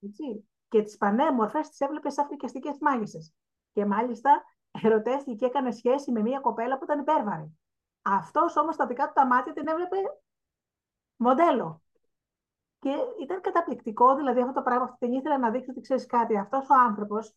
έτσι, 0.00 0.48
και 0.68 0.82
τις 0.82 0.96
πανέμορφες 0.96 1.68
τις 1.68 1.80
έβλεπε 1.80 2.10
σαν 2.10 2.26
φρικιαστικές 2.26 2.76
μάγισσες. 2.80 3.32
Και 3.72 3.84
μάλιστα 3.84 4.44
ερωτεύτηκε 4.82 5.36
και 5.36 5.46
έκανε 5.46 5.70
σχέση 5.70 6.12
με 6.12 6.20
μια 6.20 6.40
κοπέλα 6.40 6.78
που 6.78 6.84
ήταν 6.84 7.00
υπέρβαρη. 7.00 7.58
Αυτός 8.02 8.56
όμως 8.56 8.74
στα 8.74 8.86
δικά 8.86 9.06
του 9.06 9.12
τα 9.14 9.26
μάτια 9.26 9.52
την 9.52 9.68
έβλεπε 9.68 9.96
μοντέλο. 11.16 11.82
Και 12.78 12.96
ήταν 13.22 13.40
καταπληκτικό, 13.40 14.16
δηλαδή 14.16 14.40
αυτό 14.40 14.52
το 14.52 14.62
πράγμα, 14.62 14.96
την 14.98 15.12
ήθελα 15.12 15.38
να 15.38 15.50
δείξω 15.50 15.70
ότι 15.70 15.80
ξέρεις 15.80 16.06
κάτι. 16.06 16.38
Αυτός 16.38 16.68
ο 16.70 16.74
άνθρωπος 16.74 17.34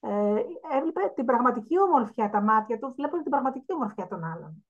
ε, 0.00 0.42
έβλεπε 0.72 1.12
την 1.14 1.24
πραγματική 1.24 1.80
ομορφιά, 1.80 2.30
τα 2.30 2.40
μάτια 2.40 2.78
του 2.78 2.92
βλέπουν 2.96 3.22
την 3.22 3.30
πραγματική 3.30 3.72
ομορφιά 3.72 4.06
των 4.06 4.24
άλλων. 4.24 4.64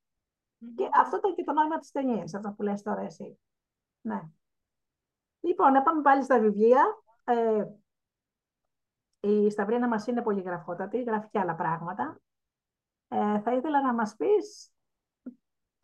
Και 0.74 0.88
αυτό 0.92 1.16
ήταν 1.16 1.34
και 1.34 1.44
το 1.44 1.52
νόημα 1.52 1.78
της 1.78 1.90
ταινίας, 1.90 2.34
αυτό 2.34 2.52
που 2.52 2.62
λες 2.62 2.82
τώρα 2.82 3.00
εσύ. 3.00 3.38
Ναι. 4.00 4.22
Λοιπόν, 5.40 5.72
πάμε 5.72 6.02
πάλι 6.02 6.22
στα 6.22 6.38
βιβλία. 6.38 7.02
Ε, 7.24 7.64
η 9.20 9.50
Σταυρίνα 9.50 9.88
μας 9.88 10.06
είναι 10.06 10.22
πολύ 10.22 10.40
γραφότατη, 10.40 11.02
γράφει 11.02 11.28
και 11.28 11.38
άλλα 11.38 11.54
πράγματα. 11.54 12.20
Ε, 13.08 13.40
θα 13.40 13.52
ήθελα 13.52 13.82
να 13.82 13.92
μας 13.94 14.16
πεις 14.16 14.72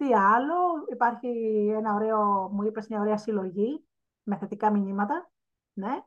τι 0.03 0.15
άλλο. 0.15 0.87
Υπάρχει 0.91 1.29
ένα 1.77 1.95
ωραίο, 1.95 2.49
μου 2.49 2.63
είπες 2.63 2.89
μια 2.89 3.01
ωραία 3.01 3.19
συλλογή 3.19 3.85
με 4.23 4.37
θετικά 4.37 4.71
μηνύματα. 4.71 5.33
Ναι. 5.73 6.05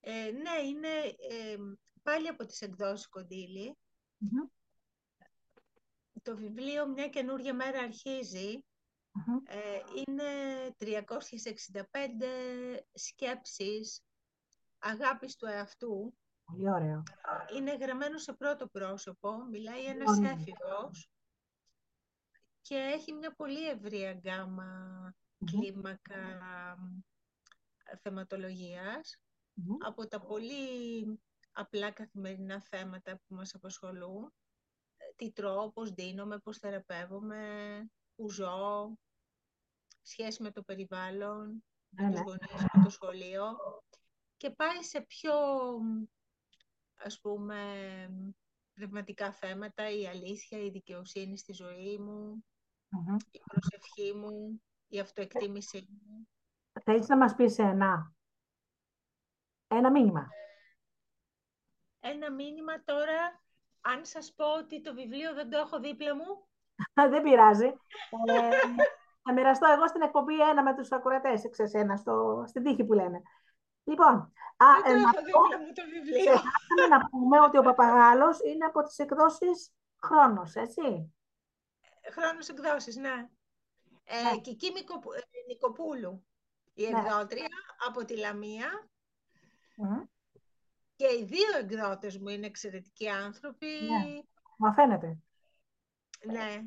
Ε, 0.00 0.30
ναι, 0.30 0.66
είναι 0.66 0.88
ε, 1.30 1.56
πάλι 2.02 2.28
από 2.28 2.46
τις 2.46 2.60
εκδόσεις 2.60 3.08
Το 6.22 6.36
βιβλίο 6.36 6.86
«Μια 6.86 7.08
καινούργια 7.08 7.54
μέρα 7.54 7.78
αρχίζει» 7.78 8.64
ε, 9.44 9.80
είναι 10.06 10.24
365 10.78 10.86
σκέψεις 12.92 14.04
αγάπης 14.78 15.36
του 15.36 15.46
εαυτού. 15.46 16.14
Πολύ 16.44 16.70
ωραίο. 16.70 17.02
Είναι 17.56 17.76
γραμμένο 17.76 18.18
σε 18.18 18.32
πρώτο 18.32 18.66
πρόσωπο, 18.66 19.44
μιλάει 19.50 19.84
ένας 19.84 20.20
έφηβος 20.20 21.13
και 22.66 22.74
έχει 22.74 23.12
μια 23.12 23.34
πολύ 23.34 23.68
ευρία 23.68 24.12
γκάμα 24.12 25.14
κλίμακα 25.44 26.76
θεματολογίας. 28.02 29.20
Από 29.78 30.08
τα 30.08 30.20
πολύ 30.20 31.20
απλά 31.52 31.90
καθημερινά 31.90 32.62
θέματα 32.62 33.16
που 33.16 33.34
μας 33.34 33.54
απασχολούν. 33.54 34.32
Τι 35.16 35.32
τρώω, 35.32 35.72
πώς 35.72 35.90
δίνομαι, 35.90 36.38
πώς 36.38 36.58
θεραπεύομαι, 36.58 37.46
που 38.14 38.30
ζω, 38.30 38.96
σχέση 40.02 40.42
με 40.42 40.50
το 40.50 40.62
περιβάλλον, 40.62 41.64
με 41.88 42.10
τους 42.10 42.20
γονείς, 42.20 42.64
με 42.72 42.82
το 42.84 42.90
σχολείο. 42.90 43.56
Και 44.36 44.50
πάει 44.50 44.82
σε 44.82 45.00
πιο, 45.00 45.34
ας 46.94 47.20
πούμε, 47.20 47.58
πνευματικά 48.74 49.32
θέματα, 49.32 49.90
η 49.90 50.06
αλήθεια, 50.06 50.58
η 50.58 50.70
δικαιοσύνη 50.70 51.38
στη 51.38 51.52
ζωή 51.52 51.98
μου, 51.98 52.44
η 53.30 53.40
προσευχή 53.46 54.12
μου, 54.12 54.62
η 54.88 54.98
αυτοεκτίμησή 54.98 55.88
μου. 55.90 56.28
Θέλεις 56.84 57.08
να 57.08 57.16
μας 57.16 57.34
πεις 57.34 57.58
ένα, 57.58 58.12
ένα 59.68 59.90
μήνυμα; 59.90 60.28
Ένα 62.00 62.32
μήνυμα 62.32 62.84
τώρα, 62.84 63.42
αν 63.80 64.04
σας 64.04 64.32
πω 64.36 64.44
ότι 64.58 64.80
το 64.80 64.94
βιβλίο 64.94 65.34
δεν 65.34 65.50
το 65.50 65.58
έχω 65.58 65.80
δίπλα 65.80 66.14
μου. 66.16 66.48
δεν 67.12 67.22
πειράζει. 67.22 67.66
ε, 68.26 68.50
θα 69.22 69.32
μοιραστώ 69.32 69.66
εγώ 69.72 69.88
στην 69.88 70.02
εκπομπή 70.02 70.40
ένα 70.40 70.62
με 70.62 70.74
τους 70.74 70.92
ακουρατές, 70.92 71.48
ξέρεις, 71.50 71.74
ένα 71.74 71.96
στο, 71.96 72.44
στην 72.46 72.62
τύχη 72.62 72.84
που 72.84 72.92
λένε. 72.92 73.22
Λοιπόν, 73.84 74.14
α, 74.56 74.66
δεν 74.84 75.02
το 75.02 75.08
έχω 75.08 75.24
δίπλα 75.24 75.58
μου 75.58 75.72
το 75.74 75.82
βιβλίο. 75.92 76.34
να 76.92 77.08
πούμε 77.08 77.40
ότι 77.40 77.58
ο 77.58 77.62
Παπαγάλος 77.62 78.38
είναι 78.40 78.64
από 78.64 78.82
τις 78.82 78.98
εκδόσεις 78.98 79.72
Χρόνος, 80.04 80.54
έτσι. 80.54 81.14
Χρόνος 82.10 82.48
εκδόσεις, 82.48 82.96
ναι. 82.96 83.28
Ε, 84.04 84.22
ναι. 84.22 84.40
Και 84.40 84.50
εκεί 84.50 84.72
Νικοπούλου 85.48 86.26
η 86.74 86.82
ναι. 86.82 86.98
εκδότρια 86.98 87.48
από 87.88 88.04
τη 88.04 88.16
Λαμία. 88.16 88.88
Και 90.96 91.06
οι 91.06 91.24
δύο 91.24 91.58
εκδότες 91.60 92.18
μου 92.18 92.28
είναι 92.28 92.46
εξαιρετικοί 92.46 93.08
άνθρωποι. 93.08 93.66
Ναι. 93.66 94.20
Μα 94.56 94.72
φαίνεται. 94.72 95.18
Ναι. 96.24 96.64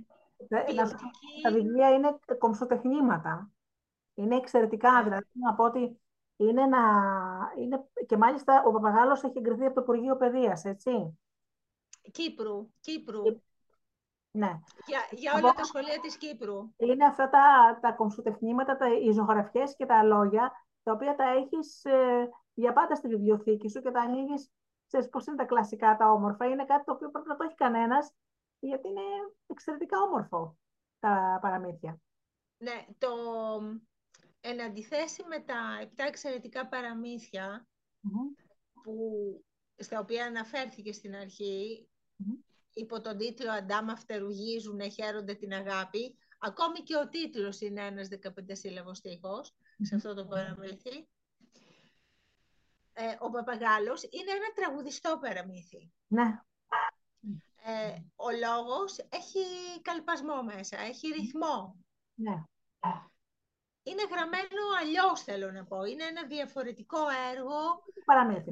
Τα 1.41 1.51
βιβλία 1.51 1.94
είναι 1.94 2.20
κομψοτεχνήματα. 2.38 3.51
Είναι 4.13 4.36
εξαιρετικά, 4.36 4.91
ναι. 4.91 5.03
δηλαδή 5.03 5.27
να 5.34 5.56
πω 5.56 5.63
ότι 5.63 6.00
είναι 6.36 6.65
να... 6.65 6.79
Είναι... 7.58 7.89
Και 8.06 8.17
μάλιστα 8.17 8.63
ο 8.65 8.72
Παπαγάλος 8.72 9.24
έχει 9.24 9.38
εγκριθεί 9.38 9.65
από 9.65 9.75
το 9.75 9.82
Υπουργείο 9.82 10.17
Παιδείας, 10.17 10.65
έτσι. 10.65 11.20
Κύπρου. 12.12 12.70
Κύπρου. 12.79 13.24
Ναι. 14.38 14.60
Για, 14.86 15.08
για 15.12 15.34
όλα 15.36 15.53
τα 15.53 15.63
σχολεία 15.63 16.00
της 16.00 16.17
Κύπρου. 16.17 16.74
Είναι 16.77 17.06
αυτά 17.06 17.29
τα, 17.29 17.77
τα 17.82 17.91
κομψοτεχνήματα, 17.91 18.77
τα, 18.77 18.88
οι 18.94 19.12
ζωγραφιές 19.12 19.75
και 19.75 19.86
τα 19.86 20.03
λόγια, 20.03 20.51
τα 20.84 20.91
οποία 20.91 21.15
τα 21.15 21.24
έχεις 21.29 21.86
ε, 21.86 22.29
για 22.53 22.74
πάντα 22.74 22.96
στη 22.96 23.08
βιβλιοθήκη 23.08 23.70
σου 23.70 23.82
και 23.82 23.91
τα 23.91 24.01
ανοίγεις, 24.01 24.51
ξέρεις 24.88 25.10
πώς 25.10 25.25
είναι 25.25 25.36
τα 25.36 25.46
κλασικά, 25.46 25.96
τα 25.96 26.12
όμορφα. 26.12 26.46
Είναι 26.46 26.65
κάτι 26.65 26.84
το 26.84 26.91
οποίο 26.91 27.12
πρέπει 27.12 27.27
να 27.27 27.36
το 27.36 27.44
έχει 27.44 27.56
κανένας, 27.56 28.13
γιατί 28.60 28.88
είναι 28.88 29.01
εξαιρετικά 29.48 30.01
όμορφο 30.01 30.58
τα 31.00 31.39
παραμύθια. 31.41 32.01
Ναι, 32.58 32.86
το... 32.98 33.10
Εν 34.41 34.62
αντιθέσει 34.62 35.24
με 35.27 35.39
τα 35.39 35.77
επτά 35.82 36.03
εξαιρετικά 36.03 36.70
που, 38.84 39.46
στα 39.77 40.00
οποία 40.00 40.25
αναφέρθηκε 40.25 40.94
στην 40.94 41.15
αρχή, 41.15 41.89
υπό 42.77 43.01
τον 43.01 43.17
τίτλο 43.17 43.51
«Αντάμα 43.51 43.96
φτερουγίζουν, 43.96 44.91
χαίρονται 44.91 45.34
την 45.34 45.53
αγάπη». 45.53 46.17
Ακόμη 46.39 46.79
και 46.79 46.96
ο 46.96 47.10
τίτλος 47.10 47.62
είναι 47.62 47.86
ένας 47.86 48.07
15 48.07 48.29
σύλλαβος 48.51 48.98
στίχος 48.98 49.55
σε 49.81 49.96
αυτό 49.96 50.13
το 50.13 50.25
παραμύθι. 50.25 51.07
ε, 52.93 53.15
ο 53.19 53.29
Παπαγάλος 53.29 54.03
είναι 54.03 54.31
ένα 54.31 54.53
τραγουδιστό 54.55 55.17
παραμύθι. 55.22 55.91
Ναι. 56.07 56.41
Ε, 57.63 58.00
ο 58.15 58.29
λόγος 58.29 58.98
έχει 59.10 59.39
καλπασμό 59.81 60.43
μέσα, 60.43 60.79
έχει 60.79 61.07
ρυθμό. 61.07 61.75
Ναι. 62.13 62.43
Είναι 63.84 64.03
γραμμένο 64.12 64.63
αλλιώς, 64.81 65.22
θέλω 65.24 65.51
να 65.51 65.63
πω. 65.65 65.84
Είναι 65.84 66.03
ένα 66.03 66.25
διαφορετικό 66.25 67.00
έργο. 67.34 67.84
Παραμύθι. 68.05 68.51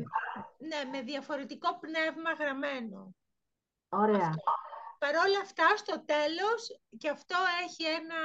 Ναι, 0.57 0.89
με 0.91 1.01
διαφορετικό 1.01 1.79
πνεύμα 1.79 2.31
γραμμένο. 2.31 3.15
Ωραία. 3.97 4.33
Παρ' 4.99 5.15
όλα 5.15 5.39
αυτά, 5.41 5.77
στο 5.77 6.05
τέλος, 6.05 6.79
και 6.97 7.09
αυτό 7.09 7.35
έχει 7.63 7.83
ένα 7.83 8.19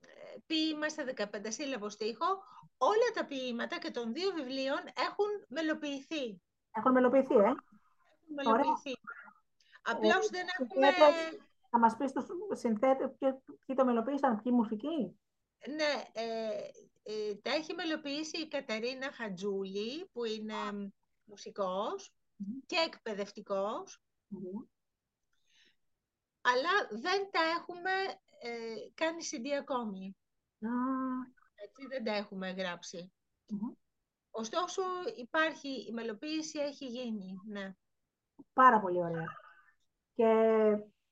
ε, 0.00 0.38
ποίημα 0.46 0.88
στα 0.88 1.04
15 1.16 1.46
σύλλαβο 1.48 1.88
στίχο, 1.88 2.26
όλα 2.76 3.08
τα 3.14 3.24
ποίηματα 3.24 3.78
και 3.78 3.90
των 3.90 4.12
δύο 4.12 4.30
βιβλίων 4.32 4.80
έχουν 4.94 5.30
μελοποιηθεί. 5.48 6.42
Έχουν 6.72 6.92
μελοποιηθεί, 6.92 7.34
ε. 7.34 7.38
Έχουν 7.38 7.58
μελοποιηθεί. 8.34 8.94
Απλώς 9.82 10.28
δεν 10.28 10.46
έχουμε... 10.58 10.90
Θα 11.70 11.78
μας 11.78 11.96
πεις 11.96 12.12
τους 12.12 12.26
συνθέτες, 12.52 13.10
ποιοι 13.66 13.76
το 13.76 13.84
μελοποίησαν, 13.84 14.42
ποιοι 14.42 14.52
μουσικοί; 14.54 15.20
Ναι, 15.68 16.02
ε, 16.12 16.48
ε, 17.02 17.34
τα 17.34 17.50
έχει 17.50 17.74
μελοποιήσει 17.74 18.38
η 18.38 18.48
Καταρίνα 18.48 19.12
Χατζούλη, 19.12 20.10
που 20.12 20.24
είναι 20.24 20.54
μουσικός 21.24 22.14
και 22.66 22.76
εκπαιδευτικός. 22.76 24.00
Αλλά 26.40 26.70
δεν 26.90 27.30
τα 27.30 27.40
έχουμε 27.58 27.90
ε, 28.40 28.74
κάνει 28.94 29.22
CD 29.30 29.48
ακόμη. 29.60 30.16
Έτσι 31.54 31.86
δεν 31.88 32.04
τα 32.04 32.12
έχουμε 32.12 32.54
Ωστόσο 34.30 34.82
υπάρχει, 35.16 35.68
η 35.88 35.92
μελοποίηση 35.92 36.58
έχει 36.58 36.86
γίνει, 36.86 37.40
ναι. 37.46 37.74
Πάρα 38.52 38.80
πολύ 38.80 38.98
ωραία. 38.98 39.26
Και 40.14 40.24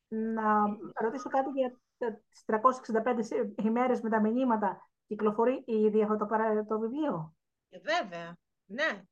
να 0.08 0.62
ρωτήσω 0.94 1.28
κάτι 1.28 1.50
για 1.50 1.80
τις 2.28 2.44
365 2.46 3.62
ημέρες 3.64 4.00
με 4.00 4.10
τα 4.10 4.20
μηνύματα. 4.20 4.90
Κυκλοφορεί 5.06 5.62
ήδη 5.66 6.02
αυτό 6.02 6.16
το, 6.16 6.26
το 6.68 6.78
βιβλίο; 6.78 7.34
Ε, 7.68 7.78
βέβαια, 7.78 8.36
ναι. 8.64 9.04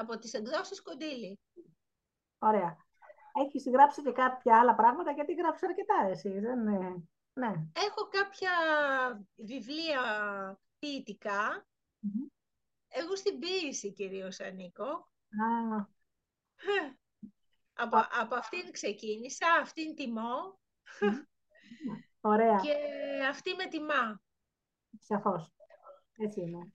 Από 0.00 0.18
τις 0.18 0.32
εκδόσεις 0.32 0.82
Κοντήλη. 0.82 1.38
Ωραία. 2.38 2.85
Έχεις 3.44 3.68
γράψει 3.68 4.02
και 4.02 4.12
κάποια 4.12 4.58
άλλα 4.58 4.74
πράγματα, 4.74 5.10
γιατί 5.10 5.34
γράψεις 5.34 5.68
αρκετά 5.68 6.08
εσύ, 6.10 6.38
δεν 6.38 6.62
Ναι. 7.32 7.52
Έχω 7.72 8.08
κάποια 8.10 8.50
βιβλία 9.36 10.02
ποιητικά. 10.78 11.66
Εγώ 12.88 13.16
στην 13.16 13.38
ποίηση 13.38 13.92
κυρίως 13.92 14.40
ανήκω. 14.40 15.10
Από, 17.78 17.96
από 18.20 18.34
αυτήν 18.34 18.70
ξεκίνησα, 18.70 19.46
αυτήν 19.60 19.94
τιμώ. 19.94 20.58
Ωραία. 22.20 22.56
Και 22.56 22.74
αυτή 23.28 23.54
με 23.54 23.66
τιμά. 23.66 24.20
Σαφώς. 24.98 25.52
Έτσι 26.16 26.40
είναι. 26.40 26.72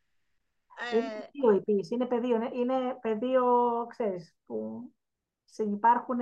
Ε... 0.91 0.97
Είναι 0.97 1.09
πεδίο 1.31 1.51
η 1.55 1.61
ποίηση. 1.61 1.93
Είναι 1.93 2.05
πεδίο, 2.05 2.49
είναι 2.53 2.97
πεδίο, 3.01 3.45
ξέρεις, 3.89 4.35
που 4.45 4.89
συνυπάρχουν 5.45 6.19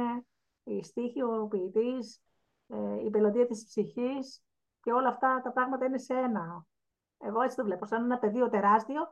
οι 0.70 0.84
στίχοι, 0.84 1.22
ο 1.22 1.48
ποιητής, 1.50 2.22
ε, 2.68 3.06
η 3.06 3.10
πελωτία 3.10 3.46
της 3.46 3.66
ψυχής 3.66 4.44
και 4.82 4.92
όλα 4.92 5.08
αυτά 5.08 5.42
τα 5.44 5.52
πράγματα 5.52 5.86
είναι 5.86 5.98
σε 5.98 6.14
ένα. 6.14 6.66
Εγώ 7.18 7.42
έτσι 7.42 7.56
το 7.56 7.64
βλέπω, 7.64 7.86
σαν 7.86 8.04
ένα 8.04 8.20
πεδίο 8.20 8.50
τεράστιο 8.50 9.08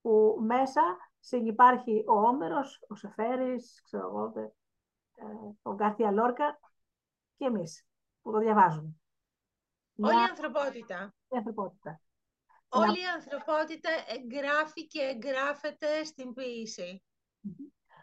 που 0.00 0.38
μέσα 0.40 0.80
συνυπάρχει 1.20 2.04
ο 2.06 2.12
Όμερος, 2.12 2.84
ο 2.88 2.94
Σεφέρης, 2.94 3.82
ξέρω 3.84 4.06
εγώ, 4.06 4.32
ε, 5.14 5.24
ο 5.62 5.74
Γκάρθια 5.74 6.10
Λόρκα 6.10 6.60
και 7.36 7.44
εμείς 7.44 7.86
που 8.22 8.32
το 8.32 8.38
διαβάζουμε. 8.38 8.96
Όλη 9.96 10.14
η 10.14 10.28
ανθρωπότητα. 10.30 11.14
Η 11.28 11.36
ανθρωπότητα. 11.36 12.00
Όλη 12.68 13.00
η 13.00 13.06
ανθρωπότητα 13.14 13.90
εγγράφει 14.06 14.86
και 14.86 15.00
εγγράφεται 15.00 16.04
στην 16.04 16.32
ποιήση. 16.32 17.02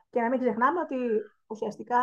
Και 0.10 0.22
να 0.22 0.30
μην 0.30 0.40
ξεχνάμε 0.40 0.80
ότι 0.80 0.96
ουσιαστικά 1.48 1.98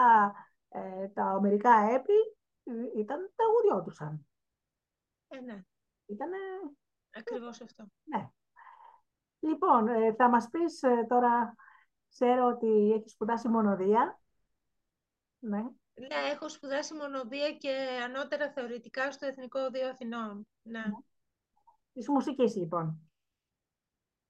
ε, 0.77 1.09
τα 1.09 1.35
ομερικά 1.35 1.73
έπι 1.91 2.37
ε, 2.65 3.01
ήταν 3.01 3.33
τραγουδιώτουσαν. 3.37 4.27
Ε, 5.29 5.41
ναι. 5.41 5.63
Ήτανε... 6.07 6.37
Ακριβώς 7.11 7.61
αυτό. 7.61 7.87
Ναι. 8.05 8.31
Λοιπόν, 9.39 9.89
ε, 9.89 10.15
θα 10.15 10.29
μας 10.29 10.49
πεις 10.49 10.81
τώρα, 11.09 11.55
ξέρω 12.09 12.47
ότι 12.47 12.93
έχεις 12.93 13.13
σπουδάσει 13.13 13.49
μονοδία. 13.49 14.21
Ναι. 15.39 15.63
Ναι, 15.95 16.31
έχω 16.33 16.49
σπουδάσει 16.49 16.95
μονοδία 16.95 17.53
και 17.53 18.01
ανώτερα 18.05 18.53
θεωρητικά 18.53 19.13
στο 19.13 19.27
Εθνικό 19.27 19.61
Οδείο 19.61 19.89
Αθηνών. 19.89 20.49
Ναι. 20.63 20.79
ναι. 20.79 20.93
Της 21.93 22.09
μουσικής, 22.09 22.57
λοιπόν. 22.57 23.11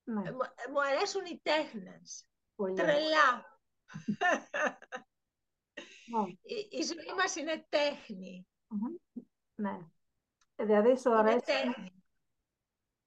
Ναι. 0.05 0.29
Ε, 0.29 0.33
μου 0.71 0.83
αρέσουν 0.93 1.25
οι 1.25 1.41
τέχνες. 1.43 2.27
Πολύ. 2.55 2.75
Τρελά. 2.75 3.61
Ναι. 6.07 6.29
η, 6.43 6.69
η, 6.71 6.83
ζωή 6.83 7.15
μας 7.17 7.37
είναι 7.37 7.67
τέχνη. 7.69 8.47
Ναι. 9.55 9.79
Δηλαδή, 10.57 10.97
σου 10.99 11.15
αρέσει... 11.15 11.53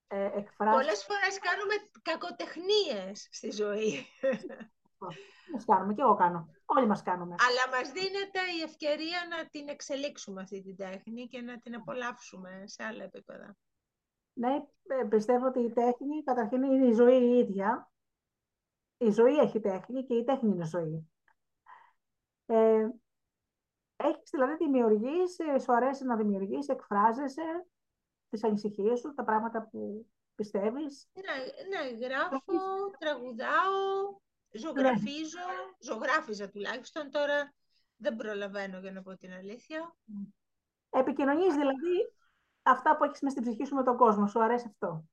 Ε, 0.07 0.25
εκφράσεις... 0.25 0.81
Πολλές 0.81 1.03
φορές 1.03 1.39
κάνουμε 1.39 1.73
κακοτεχνίες 2.01 3.27
στη 3.31 3.51
ζωή. 3.51 4.05
Μας 5.53 5.65
κάνουμε, 5.65 5.93
και 5.93 6.01
εγώ 6.01 6.15
κάνω. 6.15 6.49
Όλοι 6.65 6.87
μας 6.87 7.03
κάνουμε. 7.03 7.35
Αλλά 7.47 7.77
μας 7.77 7.91
δίνεται 7.91 8.39
η 8.59 8.61
ευκαιρία 8.63 9.19
να 9.29 9.49
την 9.49 9.67
εξελίξουμε 9.67 10.41
αυτή 10.41 10.61
την 10.61 10.75
τέχνη 10.75 11.27
και 11.27 11.41
να 11.41 11.59
την 11.59 11.75
απολαύσουμε 11.75 12.63
σε 12.65 12.83
άλλα 12.83 13.03
επίπεδα. 13.03 13.57
Ναι, 14.33 14.55
ε, 14.83 15.03
πιστεύω 15.09 15.45
ότι 15.45 15.59
η 15.59 15.71
τέχνη 15.71 16.23
καταρχήν 16.23 16.63
είναι 16.63 16.87
η 16.87 16.93
ζωή 16.93 17.23
η 17.23 17.37
ίδια. 17.37 17.91
Η 18.97 19.11
ζωή 19.11 19.37
έχει 19.37 19.59
τέχνη 19.59 20.03
και 20.03 20.13
η 20.13 20.23
τέχνη 20.23 20.49
είναι 20.49 20.65
ζωή. 20.65 21.09
Ε, 22.49 22.87
έχεις 23.95 24.29
δηλαδή 24.29 24.55
δημιουργήσει, 24.55 25.43
σου 25.59 25.73
αρέσει 25.73 26.05
να 26.05 26.15
δημιουργείς, 26.15 26.67
εκφράζεσαι 26.67 27.65
τις 28.29 28.43
ανησυχίες 28.43 28.99
σου, 28.99 29.13
τα 29.13 29.23
πράγματα 29.23 29.67
που 29.71 30.07
πιστεύεις; 30.35 31.09
Ναι, 31.13 31.21
ναι 31.69 32.05
γράφω, 32.05 32.39
τραγουδάω, 32.99 34.17
Ζωγραφίζω, 34.51 35.37
ναι. 35.37 35.75
ζωγράφιζα 35.79 36.49
τουλάχιστον, 36.49 37.11
τώρα 37.11 37.53
δεν 37.95 38.15
προλαβαίνω 38.15 38.79
για 38.79 38.91
να 38.91 39.01
πω 39.01 39.17
την 39.17 39.33
αλήθεια. 39.33 39.95
Επικοινωνείς 40.89 41.53
δηλαδή 41.53 42.13
αυτά 42.63 42.97
που 42.97 43.03
έχεις 43.03 43.21
μέσα 43.21 43.35
στην 43.39 43.47
ψυχή 43.47 43.65
σου 43.65 43.75
με 43.75 43.83
τον 43.83 43.97
κόσμο, 43.97 44.27
σου 44.27 44.43
αρέσει 44.43 44.65
αυτό; 44.69 45.05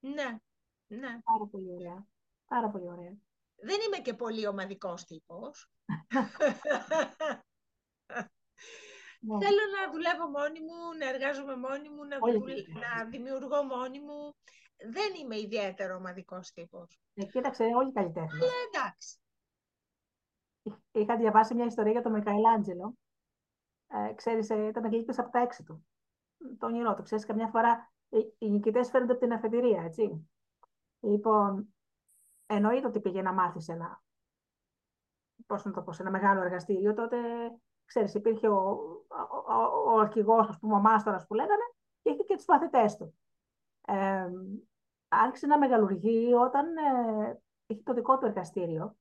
Ναι, 0.00 0.38
ναι. 0.86 1.18
Πάρα 1.24 1.46
πολύ 1.50 1.74
ωραία. 1.74 2.06
Πάρα 2.46 2.68
πολύ 2.68 2.88
ωραία. 2.88 3.16
Δεν 3.64 3.80
είμαι 3.86 3.98
και 4.02 4.14
πολύ 4.14 4.46
ομαδικός 4.46 5.04
τύπος. 5.04 5.70
Ναι. 9.26 9.38
Θέλω 9.44 9.62
να 9.76 9.92
δουλεύω 9.92 10.28
μόνη 10.28 10.60
μου, 10.60 10.96
να 10.98 11.08
εργάζομαι 11.08 11.56
μόνη 11.56 11.88
μου, 11.88 12.04
να, 12.04 12.18
να 12.18 13.04
δημιουργώ 13.04 13.62
μόνη 13.64 14.00
μου 14.00 14.36
δεν 14.90 15.14
είμαι 15.14 15.38
ιδιαίτερο 15.38 15.96
ομαδικός 15.96 16.50
τύπος. 16.50 16.98
Ε, 17.14 17.24
κοίταξε, 17.24 17.64
όλοι 17.64 17.92
καλλιτέχνες. 17.92 18.42
Αλλά 18.42 18.52
εντάξει. 18.68 19.18
Είχα 20.92 21.16
διαβάσει 21.16 21.54
μια 21.54 21.64
ιστορία 21.64 21.92
για 21.92 22.02
τον 22.02 22.12
Μικαελάντζελο. 22.12 22.94
Ε, 23.86 24.12
ξέρεις, 24.12 24.50
ε, 24.50 24.66
ήταν 24.66 24.90
γλύκος 24.90 25.18
από 25.18 25.30
τα 25.30 25.38
έξι 25.38 25.62
του. 25.62 25.86
Το 26.58 26.66
όνειρό 26.66 26.94
του. 26.94 27.02
Ξέρεις, 27.02 27.24
καμιά 27.24 27.46
φορά 27.46 27.92
οι 28.38 28.50
νικητές 28.50 28.90
φέρνονται 28.90 29.12
από 29.12 29.20
την 29.20 29.32
αφεντηρία, 29.32 29.82
έτσι. 29.82 30.30
Λοιπόν, 31.00 31.74
εννοείται 32.54 32.86
ότι 32.86 33.00
πήγε 33.00 33.22
να 33.22 33.32
μάθει 33.32 33.72
ένα, 33.72 34.02
πώς 35.46 35.64
να 35.64 35.72
το 35.72 35.82
πω, 35.82 35.92
σε 35.92 36.02
ένα 36.02 36.10
μεγάλο 36.10 36.40
εργαστήριο, 36.40 36.94
τότε, 36.94 37.16
ξέρεις, 37.84 38.14
υπήρχε 38.14 38.48
ο, 38.48 38.58
ο, 39.08 39.52
ο, 39.52 39.92
ο 39.94 39.98
αρχηγός, 39.98 40.48
ας 40.48 40.58
πούμε, 40.58 40.74
ο 40.74 40.80
μάστορας 40.80 41.26
που 41.26 41.34
λέγανε, 41.34 41.64
και 42.02 42.10
είχε 42.10 42.22
και 42.22 42.36
τους 42.36 42.46
μαθητές 42.46 42.96
του 42.96 43.14
ε, 43.86 44.30
άρχισε 45.08 45.46
να 45.46 45.58
μεγαλουργεί 45.58 46.34
όταν 46.34 46.76
ε, 46.76 47.42
είχε 47.66 47.82
το 47.82 47.92
δικό 47.94 48.18
του 48.18 48.26
εργαστήριο. 48.26 48.96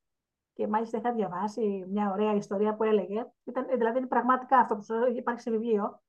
Και 0.54 0.68
μάλιστα 0.68 0.98
είχα 0.98 1.14
διαβάσει 1.14 1.86
μια 1.90 2.12
ωραία 2.12 2.34
ιστορία 2.34 2.76
που 2.76 2.84
έλεγε, 2.84 3.32
ήταν, 3.44 3.68
δηλαδή 3.68 3.98
είναι 3.98 4.08
πραγματικά 4.08 4.58
αυτό 4.58 4.76
που 4.76 4.84
υπάρχει 5.16 5.42
σε 5.42 5.52
βιβλίο, 5.52 6.02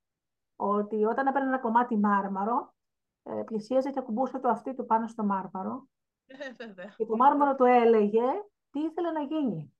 ότι 0.57 1.04
όταν 1.04 1.26
έπαιρνε 1.26 1.48
ένα 1.48 1.59
κομμάτι 1.59 1.96
μάρμαρο, 1.96 2.74
ε, 3.22 3.42
πλησίαζε 3.42 3.90
και 3.90 3.98
ακουμπούσε 3.98 4.38
το 4.38 4.48
αυτί 4.48 4.74
του 4.74 4.87
πάνω 4.87 5.07
στο 5.07 5.24
μάρμαρο. 5.24 5.88
Και 6.96 7.06
το 7.06 7.16
μάρμαρο 7.16 7.54
του 7.54 7.64
έλεγε 7.64 8.22
τι 8.70 8.80
ήθελε 8.80 9.10
να 9.10 9.20
γίνει. 9.20 9.74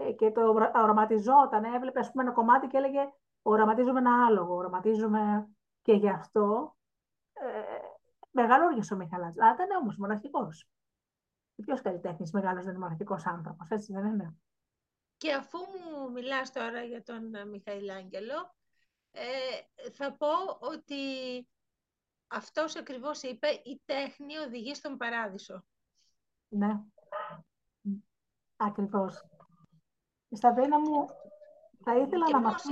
Ε, 0.00 0.12
και 0.12 0.30
το 0.30 0.70
οραματιζόταν, 0.74 1.64
έβλεπε 1.64 2.00
ας 2.00 2.10
πούμε, 2.10 2.22
ένα 2.22 2.32
κομμάτι 2.32 2.66
και 2.66 2.76
έλεγε 2.76 3.00
οραματίζουμε 3.42 3.98
ένα 3.98 4.26
άλογο, 4.26 4.54
οραματίζουμε 4.54 5.48
και 5.82 5.92
γι' 5.92 6.08
αυτό 6.08 6.76
ε, 7.32 7.92
Μεγαλούργησε 8.32 8.94
ο 8.94 8.96
Μιχαλάς. 8.96 9.38
Α, 9.38 9.52
ήταν 9.52 9.70
όμως 9.80 9.96
μοναχικός. 9.96 10.68
Και 11.54 11.62
ποιος 11.62 11.80
καλλιτέχνης 11.80 12.32
μεγάλος 12.32 12.64
δεν 12.64 12.74
είναι 12.74 12.82
μοναχικό 12.82 13.18
άνθρωπος, 13.24 13.68
έτσι 13.70 13.92
δεν 13.92 14.06
είναι. 14.06 14.36
Και 15.16 15.32
αφού 15.32 15.58
μου 15.58 16.10
μιλάς 16.10 16.52
τώρα 16.52 16.82
για 16.82 17.02
τον 17.02 17.34
ε, 17.34 17.44
Μιχαήλ 17.44 17.90
Άγγελο, 17.90 18.54
ε, 19.10 19.90
θα 19.90 20.12
πω 20.12 20.28
ότι 20.60 20.96
αυτός 22.32 22.76
ακριβώς 22.76 23.22
είπε 23.22 23.48
«Η 23.48 23.82
τέχνη 23.84 24.36
οδηγεί 24.36 24.74
στον 24.74 24.96
παράδεισο». 24.96 25.64
Ναι, 26.48 26.80
ακριβώς. 28.56 29.24
Στα 30.30 30.52
πένα 30.52 30.80
μου 30.80 31.06
θα 31.84 31.96
ήθελα 31.96 32.30
να 32.30 32.40
μας 32.40 32.64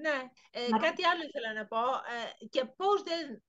Ναι, 0.00 0.30
ε, 0.50 0.68
κάτι 0.80 1.04
άλλο 1.04 1.22
ήθελα 1.22 1.52
να 1.52 1.66
πω. 1.66 1.78
Ε, 1.78 2.46
και 2.46 2.64
πώς 2.64 3.02
δεν, 3.02 3.42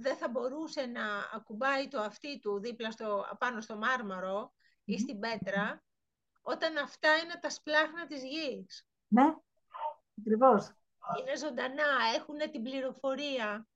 δεν 0.00 0.16
θα 0.16 0.28
μπορούσε 0.28 0.86
να 0.86 1.02
ακουμπάει 1.32 1.88
το 1.88 2.00
αυτί 2.00 2.38
του 2.38 2.60
δίπλα 2.60 2.90
στο, 2.90 3.24
πάνω 3.38 3.60
στο 3.60 3.76
μάρμαρο 3.76 4.52
ή 4.84 4.98
στην 4.98 5.18
πέτρα, 5.18 5.82
όταν 6.42 6.76
αυτά 6.76 7.16
είναι 7.16 7.38
τα 7.40 7.50
σπλάχνα 7.50 8.06
της 8.06 8.22
γης. 8.22 8.86
Ναι, 9.08 9.34
ακριβώς. 10.18 10.72
Είναι 11.20 11.36
ζωντανά, 11.36 11.88
έχουν 12.14 12.50
την 12.50 12.62
πληροφορία. 12.62 13.66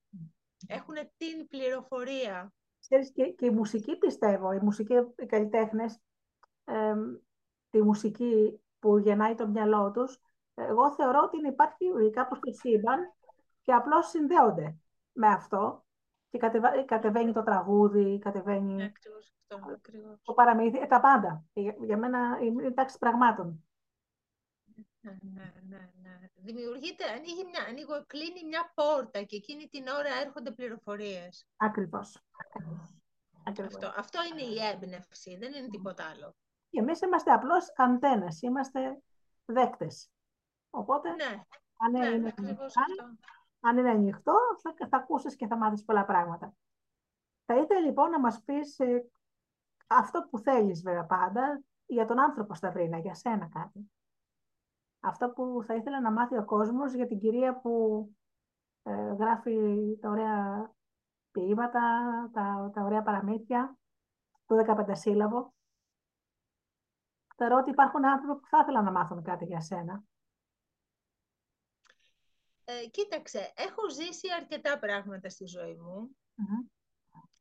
Έχουν 0.67 0.95
την 1.17 1.47
πληροφορία. 1.47 2.53
Ξέρεις, 2.79 3.11
και, 3.11 3.25
και 3.25 3.45
η 3.45 3.49
μουσική 3.49 3.97
πιστεύω, 3.97 4.51
οι 4.51 4.59
μουσικοί 4.61 4.93
οι 5.17 5.25
καλλιτέχνες, 5.25 5.99
ε, 6.63 6.93
τη 7.69 7.81
μουσική 7.81 8.61
που 8.79 8.97
γεννάει 8.97 9.35
το 9.35 9.47
μυαλό 9.47 9.91
τους, 9.91 10.19
εγώ 10.53 10.93
θεωρώ 10.93 11.19
ότι 11.23 11.47
υπάρχει 11.47 12.09
κάπως 12.13 12.39
το 12.39 12.51
σύμπαν 12.51 12.99
και 13.61 13.73
απλώς 13.73 14.09
συνδέονται 14.09 14.77
με 15.11 15.27
αυτό 15.27 15.85
και 16.29 16.37
κατεβαίνει 16.85 17.33
το 17.33 17.43
τραγούδι, 17.43 18.19
κατεβαίνει 18.19 18.73
ναι, 18.73 18.91
αυτό, 19.47 19.79
το 20.23 20.33
παραμύθι, 20.33 20.79
ε, 20.79 20.85
τα 20.85 20.99
πάντα. 20.99 21.43
Για, 21.53 21.75
για 21.79 21.97
μένα 21.97 22.39
είναι 22.41 22.71
τάξη 22.71 22.97
πραγμάτων. 22.97 23.67
Ναι, 25.01 25.17
ναι, 25.21 25.51
ναι, 25.67 25.89
ναι. 26.01 26.19
Δημιουργείται, 26.35 27.03
ανοίγει 27.05 27.43
μια, 27.43 27.63
ανοίγω, 27.69 28.05
κλείνει 28.05 28.43
μια 28.47 28.71
πόρτα 28.73 29.23
και 29.23 29.35
εκείνη 29.35 29.67
την 29.67 29.87
ώρα 29.87 30.09
έρχονται 30.25 30.51
πληροφορίες. 30.51 31.47
Ακριβώς. 31.57 32.23
Αυτό, 33.65 33.93
αυτό 33.95 34.19
είναι 34.31 34.41
η 34.41 34.65
έμπνευση, 34.65 35.37
δεν 35.37 35.53
είναι 35.53 35.67
τίποτα 35.67 36.05
άλλο. 36.05 36.35
Και 36.69 36.79
εμείς 36.79 37.01
είμαστε 37.01 37.31
απλώς 37.31 37.73
αντένες, 37.75 38.41
είμαστε 38.41 39.01
δέκτες. 39.45 40.09
Οπότε, 40.69 41.09
ναι, 41.09 41.41
αν, 41.77 41.91
ναι, 41.91 42.07
είναι, 42.07 42.27
αυτό. 42.27 43.17
αν 43.59 43.77
είναι 43.77 43.89
ανοιχτό, 43.89 44.37
θα, 44.61 44.87
θα 44.89 44.97
ακούσεις 44.97 45.35
και 45.35 45.47
θα 45.47 45.57
μάθεις 45.57 45.83
πολλά 45.83 46.05
πράγματα. 46.05 46.53
Θα 47.45 47.55
ήθελα 47.55 47.79
λοιπόν 47.79 48.09
να 48.09 48.19
μας 48.19 48.41
πεις 48.43 48.79
ε, 48.79 49.09
αυτό 49.87 50.27
που 50.29 50.39
θέλεις 50.39 50.81
βέβαια 50.81 51.05
πάντα, 51.05 51.61
για 51.85 52.05
τον 52.05 52.19
άνθρωπο 52.19 52.53
Σταυρίνα, 52.53 52.97
για 52.97 53.13
σένα 53.13 53.49
κάτι. 53.49 53.91
Αυτό 54.99 55.29
που 55.29 55.63
θα 55.65 55.75
ήθελα 55.75 56.01
να 56.01 56.11
μάθει 56.11 56.37
ο 56.37 56.45
κόσμος 56.45 56.93
για 56.93 57.07
την 57.07 57.19
κυρία 57.19 57.59
που 57.59 58.05
ε, 58.83 58.91
γράφει 58.91 59.57
τα 60.01 60.09
ωραία 60.09 60.71
ποίηματα, 61.31 61.81
τα, 62.33 62.71
τα 62.73 62.81
ωραία 62.83 63.01
παραμύθια, 63.01 63.77
το 64.45 64.55
15 64.87 64.91
σύλλαβο. 64.91 65.53
Θεωρώ 67.35 67.57
ότι 67.57 67.69
υπάρχουν 67.69 68.05
άνθρωποι 68.05 68.39
που 68.39 68.47
θα 68.47 68.59
ήθελαν 68.61 68.83
να 68.83 68.91
μάθουν 68.91 69.23
κάτι 69.23 69.45
για 69.45 69.61
σένα. 69.61 70.03
Ε, 72.63 72.87
κοίταξε, 72.87 73.53
έχω 73.55 73.89
ζήσει 73.89 74.27
αρκετά 74.39 74.79
πράγματα 74.79 75.29
στη 75.29 75.45
ζωή 75.45 75.75
μου. 75.75 76.17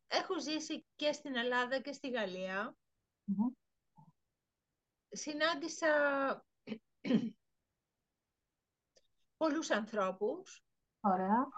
Έχω 0.08 0.40
ζήσει 0.40 0.86
και 0.96 1.12
στην 1.12 1.36
Ελλάδα 1.36 1.80
και 1.80 1.92
στη 1.92 2.10
γαλλια 2.10 2.76
Συνάντησα 5.08 5.88
πολλούς 9.36 9.70
ανθρώπους. 9.70 10.64
Ωραία. 11.00 11.48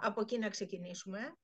Από 0.00 0.20
εκεί 0.20 0.38
να 0.38 0.48
ξεκινησουμε 0.48 1.36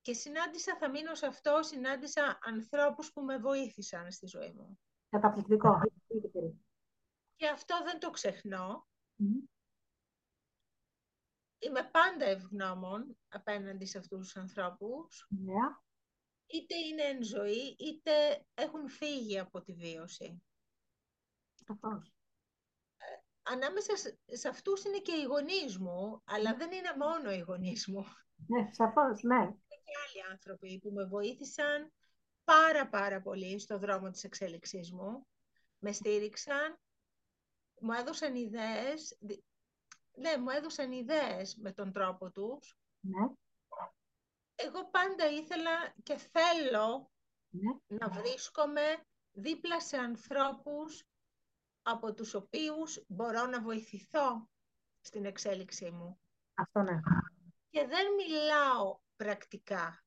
και 0.00 0.12
συνάντησα, 0.12 0.76
θα 0.76 0.90
μείνω 0.90 1.14
σε 1.14 1.26
αυτό, 1.26 1.62
συνάντησα 1.62 2.38
ανθρώπους 2.42 3.12
που 3.12 3.22
με 3.22 3.38
βοήθησαν 3.38 4.12
στη 4.12 4.26
ζωή 4.26 4.52
μου. 4.52 4.78
Καταπληκτικό. 5.08 5.80
Και 7.36 7.48
αυτό 7.48 7.82
δεν 7.84 8.00
το 8.00 8.10
ξεχνω 8.10 8.86
Είμαι 11.58 11.90
πάντα 11.92 12.24
ευγνώμων 12.24 13.18
απέναντι 13.28 13.86
σε 13.86 13.98
αυτούς 13.98 14.18
τους 14.18 14.36
ανθρώπους. 14.36 15.28
Yeah. 15.32 15.82
Είτε 16.46 16.74
είναι 16.74 17.02
εν 17.02 17.22
ζωή, 17.22 17.76
είτε 17.78 18.44
έχουν 18.54 18.88
φύγει 18.88 19.38
από 19.38 19.62
τη 19.62 19.72
βίωση. 19.72 20.42
Ε, 22.96 23.04
ανάμεσα 23.42 23.96
σε 24.26 24.48
αυτούς 24.48 24.84
είναι 24.84 24.98
και 24.98 25.12
οι 25.12 25.24
γονείς 25.24 25.78
μου, 25.78 26.22
αλλά 26.24 26.54
δεν 26.54 26.72
είναι 26.72 26.94
μόνο 26.98 27.32
οι 27.32 27.40
γονείς 27.40 27.86
μου. 27.86 28.04
Ναι, 28.46 28.72
σαφώς, 28.72 29.22
ναι. 29.22 29.40
Είναι 29.40 29.82
και 29.84 29.92
άλλοι 30.06 30.30
άνθρωποι 30.30 30.78
που 30.78 30.92
με 30.92 31.04
βοήθησαν 31.04 31.92
πάρα 32.44 32.88
πάρα 32.88 33.20
πολύ 33.22 33.58
στο 33.58 33.78
δρόμο 33.78 34.10
της 34.10 34.24
εξέλιξής 34.24 34.92
μου. 34.92 35.26
Με 35.78 35.92
στήριξαν, 35.92 36.78
μου 37.80 37.92
έδωσαν 37.92 38.34
ιδέες, 38.34 39.18
ναι, 40.14 40.36
μου 40.36 40.50
έδωσαν 40.50 40.92
ιδέες 40.92 41.56
με 41.56 41.72
τον 41.72 41.92
τρόπο 41.92 42.30
τους. 42.30 42.78
Ναι. 43.00 43.26
Εγώ 44.54 44.90
πάντα 44.90 45.30
ήθελα 45.30 45.94
και 46.02 46.16
θέλω 46.16 47.10
ναι. 47.48 47.98
να 47.98 48.08
βρίσκομαι 48.08 49.04
δίπλα 49.32 49.80
σε 49.80 49.96
ανθρώπους 49.96 51.04
από 51.88 52.14
τους 52.14 52.34
οποίους 52.34 53.04
μπορώ 53.08 53.46
να 53.46 53.62
βοηθηθώ 53.62 54.48
στην 55.00 55.24
εξέλιξή 55.24 55.90
μου. 55.90 56.20
Αυτό 56.54 56.82
ναι. 56.82 57.00
Και 57.70 57.86
δεν 57.86 58.06
μιλάω 58.16 58.98
πρακτικά, 59.16 60.04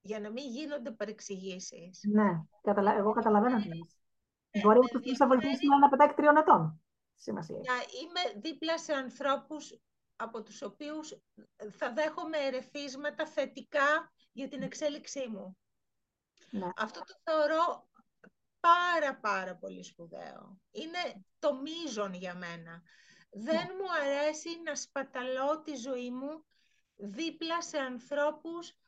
για 0.00 0.20
να 0.20 0.30
μην 0.30 0.44
γίνονται 0.50 0.90
παρεξηγήσεις. 0.90 2.00
Ναι, 2.12 2.30
εγώ 2.92 3.12
καταλαβαίνω 3.12 3.56
τι 3.56 4.60
Μπορεί 4.62 4.78
να 4.78 5.16
να 5.18 5.26
βοηθήσει 5.26 5.66
με 5.66 5.74
ένα 5.74 5.88
παιδάκι 5.88 6.14
τριών 6.14 6.36
ετών. 6.36 6.80
Σημασία. 7.14 7.56
Να 7.56 7.74
είμαι 7.74 8.40
δίπλα 8.40 8.78
σε 8.78 8.92
ανθρώπους 8.92 9.80
από 10.16 10.42
τους 10.42 10.62
οποίους 10.62 11.18
θα 11.70 11.92
δέχομαι 11.92 12.38
ερεθίσματα 12.38 13.26
θετικά 13.26 14.12
για 14.32 14.48
την 14.48 14.62
εξέλιξή 14.62 15.28
μου. 15.28 15.58
Ναι. 16.50 16.68
Αυτό 16.76 17.00
το 17.00 17.14
θεωρώ 17.22 17.88
πάρα 18.66 19.16
πάρα 19.16 19.56
πολύ 19.56 19.82
σπουδαίο. 19.84 20.60
Είναι 20.70 21.24
το 21.38 21.54
μείζον 21.54 22.14
για 22.14 22.34
μένα. 22.34 22.82
Δεν 23.30 23.66
μου 23.78 23.92
αρέσει 24.02 24.48
να 24.64 24.74
σπαταλώ 24.74 25.62
τη 25.62 25.74
ζωή 25.74 26.10
μου 26.10 26.44
δίπλα 26.96 27.62
σε 27.62 27.78
ανθρώπους 27.78 28.78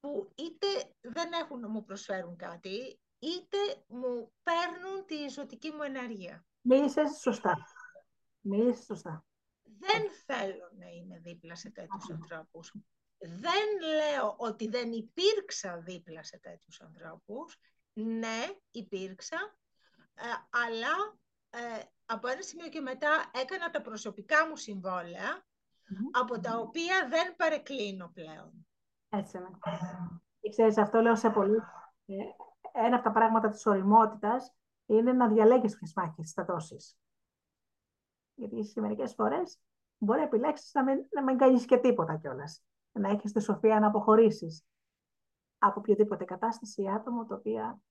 που 0.00 0.32
είτε 0.34 0.66
δεν 1.00 1.32
έχουν 1.32 1.60
να 1.60 1.68
μου 1.68 1.84
προσφέρουν 1.84 2.36
κάτι, 2.36 3.00
είτε 3.18 3.56
μου 3.88 4.32
παίρνουν 4.42 5.06
τη 5.06 5.28
ζωτική 5.28 5.70
μου 5.70 5.82
ενέργεια. 5.82 6.44
Μίλησες 6.60 7.18
σωστά. 7.20 7.56
Μίλησες 8.40 8.84
σωστά. 8.84 9.24
Δεν 9.62 10.10
θέλω 10.26 10.70
να 10.78 10.86
είμαι 10.86 11.18
δίπλα 11.18 11.54
σε 11.54 11.70
τέτοιους 11.70 12.10
ανθρώπους. 12.10 12.74
Δεν 13.18 13.68
λέω 13.96 14.34
ότι 14.38 14.68
δεν 14.68 14.92
υπήρξα 14.92 15.80
δίπλα 15.80 16.22
σε 16.22 16.38
τέτοιους 16.38 16.80
ανθρώπους. 16.80 17.58
Ναι, 17.92 18.46
υπήρξα, 18.70 19.56
ε, 20.14 20.22
αλλά 20.50 21.18
ε, 21.50 21.82
από 22.06 22.28
ένα 22.28 22.42
σημείο 22.42 22.68
και 22.68 22.80
μετά 22.80 23.30
έκανα 23.34 23.70
τα 23.70 23.80
προσωπικά 23.80 24.48
μου 24.48 24.56
συμβολαια 24.56 25.44
από 26.10 26.40
τα 26.40 26.58
οποία 26.58 27.08
δεν 27.08 27.36
παρεκκλίνω 27.36 28.10
πλέον. 28.14 28.66
Έτσι 29.08 29.36
είναι. 29.36 29.48
Και 30.40 30.50
ξέρεις, 30.50 30.78
αυτό 30.78 31.00
λέω 31.00 31.16
σε 31.16 31.30
πολύ. 31.30 31.56
Ε, 32.06 32.14
ένα 32.72 32.96
από 32.96 33.04
τα 33.04 33.12
πράγματα 33.12 33.48
της 33.48 33.66
οριμότητας 33.66 34.54
είναι 34.86 35.12
να 35.12 35.28
διαλέγεις 35.28 35.76
ποιες 35.76 35.92
μάχες 35.94 36.32
θα 36.32 36.44
δώσεις. 36.44 36.98
Γιατί 38.34 38.64
σε 38.64 38.80
μερικές 38.80 39.14
φορές 39.14 39.58
μπορεί 39.98 40.18
να 40.18 40.24
επιλέξεις 40.24 40.72
να 40.74 40.84
μην, 40.84 41.06
να 41.10 41.22
μην 41.22 41.38
κάνεις 41.38 41.64
και 41.64 41.78
τίποτα 41.78 42.16
κιόλας. 42.16 42.62
Να 42.92 43.08
έχεις 43.08 43.32
τη 43.32 43.42
σοφία 43.42 43.80
να 43.80 43.86
αποχωρήσεις 43.86 44.64
από 45.62 45.80
οποιοδήποτε 45.80 46.24
κατάσταση 46.24 46.82
ή 46.82 46.90
άτομο 46.90 47.26
το 47.26 47.34
οποίο 47.34 47.82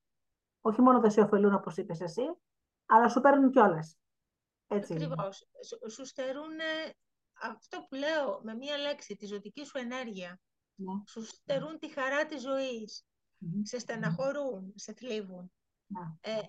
όχι 0.61 0.81
μόνο 0.81 0.99
δεν 0.99 1.11
σε 1.11 1.21
ωφελούν 1.21 1.53
όπως 1.53 1.77
είπες 1.77 2.01
εσύ, 2.01 2.23
αλλά 2.85 3.09
σου 3.09 3.21
παίρνουν 3.21 3.51
κιόλας. 3.51 3.97
Έτσι. 4.67 4.93
Ακριβώς. 4.93 5.47
Σου, 5.65 5.91
σου 5.91 6.05
στερούν 6.05 6.57
αυτό 7.41 7.85
που 7.89 7.95
λέω 7.95 8.41
με 8.43 8.53
μία 8.53 8.77
λέξη, 8.77 9.15
τη 9.15 9.25
ζωτική 9.25 9.65
σου 9.65 9.77
ενέργεια. 9.77 10.39
Ναι. 10.75 10.93
Σου 11.07 11.25
στερούν 11.25 11.79
τη 11.79 11.91
χαρά 11.91 12.25
της 12.25 12.41
ζωής. 12.41 13.03
Σε 13.61 13.79
στεναχωρούν, 13.79 14.73
σε 14.75 14.93
θλίβουν. 14.93 15.51
Ναι. 15.85 16.33
Ε, 16.33 16.39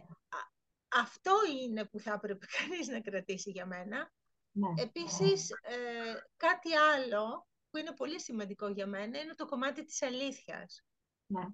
αυτό 0.89 1.33
είναι 1.63 1.85
που 1.85 1.99
θα 1.99 2.13
έπρεπε 2.13 2.47
κανείς 2.59 2.89
να 2.89 3.01
κρατήσει 3.01 3.51
για 3.51 3.67
μένα. 3.67 4.13
Ναι. 4.53 4.83
Επίσης, 4.83 5.51
ε, 5.51 6.15
κάτι 6.37 6.75
άλλο 6.75 7.47
που 7.71 7.79
είναι 7.79 7.93
πολύ 7.93 8.21
σημαντικό 8.21 8.69
για 8.69 8.87
μένα 8.87 9.19
είναι 9.19 9.35
το 9.35 9.47
κομμάτι 9.47 9.85
της 9.85 10.03
αλήθειας. 10.03 10.85
Ναι. 11.31 11.47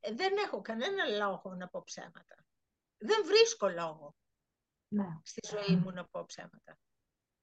Ε, 0.00 0.14
δεν 0.14 0.36
έχω 0.36 0.60
κανένα 0.60 1.04
λόγο 1.04 1.54
να 1.54 1.68
πω 1.68 1.82
ψέματα. 1.84 2.44
Δεν 2.98 3.24
βρίσκω 3.24 3.68
λόγο 3.68 4.14
ναι. 4.88 5.06
στη 5.22 5.40
ζωή 5.46 5.76
μου 5.76 5.90
να 5.90 6.04
πω 6.04 6.24
ψέματα. 6.26 6.78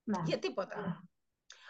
Ναι. 0.03 0.21
Για 0.25 0.39
τίποτα. 0.39 1.03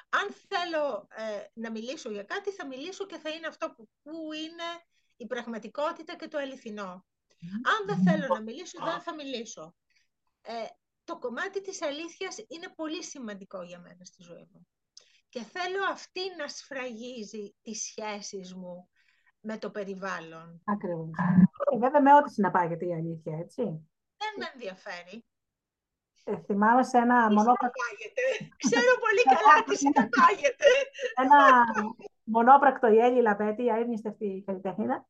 Αν 0.10 0.34
θέλω 0.48 1.08
ε, 1.10 1.46
να 1.54 1.72
μιλήσω 1.72 2.10
για 2.12 2.24
κάτι, 2.24 2.52
θα 2.52 2.68
μιλήσω 2.68 3.06
και 3.06 3.18
θα 3.18 3.30
είναι 3.30 3.48
αυτό 3.48 3.72
που, 3.72 3.90
που 4.02 4.34
είναι 4.34 4.84
η 5.16 5.28
πραγματικότητα 5.28 6.16
και 6.16 6.28
το 6.28 6.38
αληθινό. 6.38 7.06
Αν 7.64 7.86
δεν 7.86 8.04
θέλω 8.04 8.28
να 8.28 8.42
μιλήσω, 8.42 8.84
δεν 8.84 9.02
θα 9.02 9.14
μιλήσω. 9.14 9.76
Ε, 10.42 10.66
το 11.04 11.20
κομμάτι 11.20 11.62
της 11.62 11.82
αλήθειας 11.82 12.38
είναι 12.48 12.70
πολύ 12.76 13.04
σημαντικό 13.04 13.64
για 13.64 13.80
μένα 13.80 14.06
στη 14.06 14.24
ζωή 14.24 14.48
μου. 14.52 14.68
Και 15.30 15.44
θέλω 15.44 15.84
αυτή 15.84 16.22
να 16.38 16.48
σφραγίζει 16.48 17.56
τις 17.62 17.82
σχέσεις 17.82 18.54
μου 18.54 18.90
με 19.48 19.58
το 19.58 19.70
περιβάλλον. 19.70 20.62
Ακριβώς. 20.66 21.10
Ε, 21.74 21.78
βέβαια 21.78 22.02
με 22.02 22.14
ό,τι 22.16 22.32
συναπάγεται 22.32 22.86
η 22.86 22.94
αλήθεια, 22.94 23.38
έτσι. 23.38 23.64
Δεν 24.22 24.32
με 24.38 24.46
ενδιαφέρει. 24.54 25.26
Ε, 26.24 26.38
θυμάμαι 26.38 26.84
σε 26.84 26.98
ένα 26.98 27.32
μονόπρακτο... 27.32 27.82
Ξέρω 28.58 28.92
πολύ 29.06 29.24
καλά 29.24 29.64
τι 29.64 29.78
συναπάγεται. 29.84 30.66
ένα 31.16 31.64
μονόπρακτο 32.24 32.88
η 32.88 32.98
Έλλη 32.98 33.22
Λαπέτη, 33.22 33.64
η 33.64 33.72
αείμνηστευτη 33.72 34.44
καλλιτέχνηδα, 34.46 35.08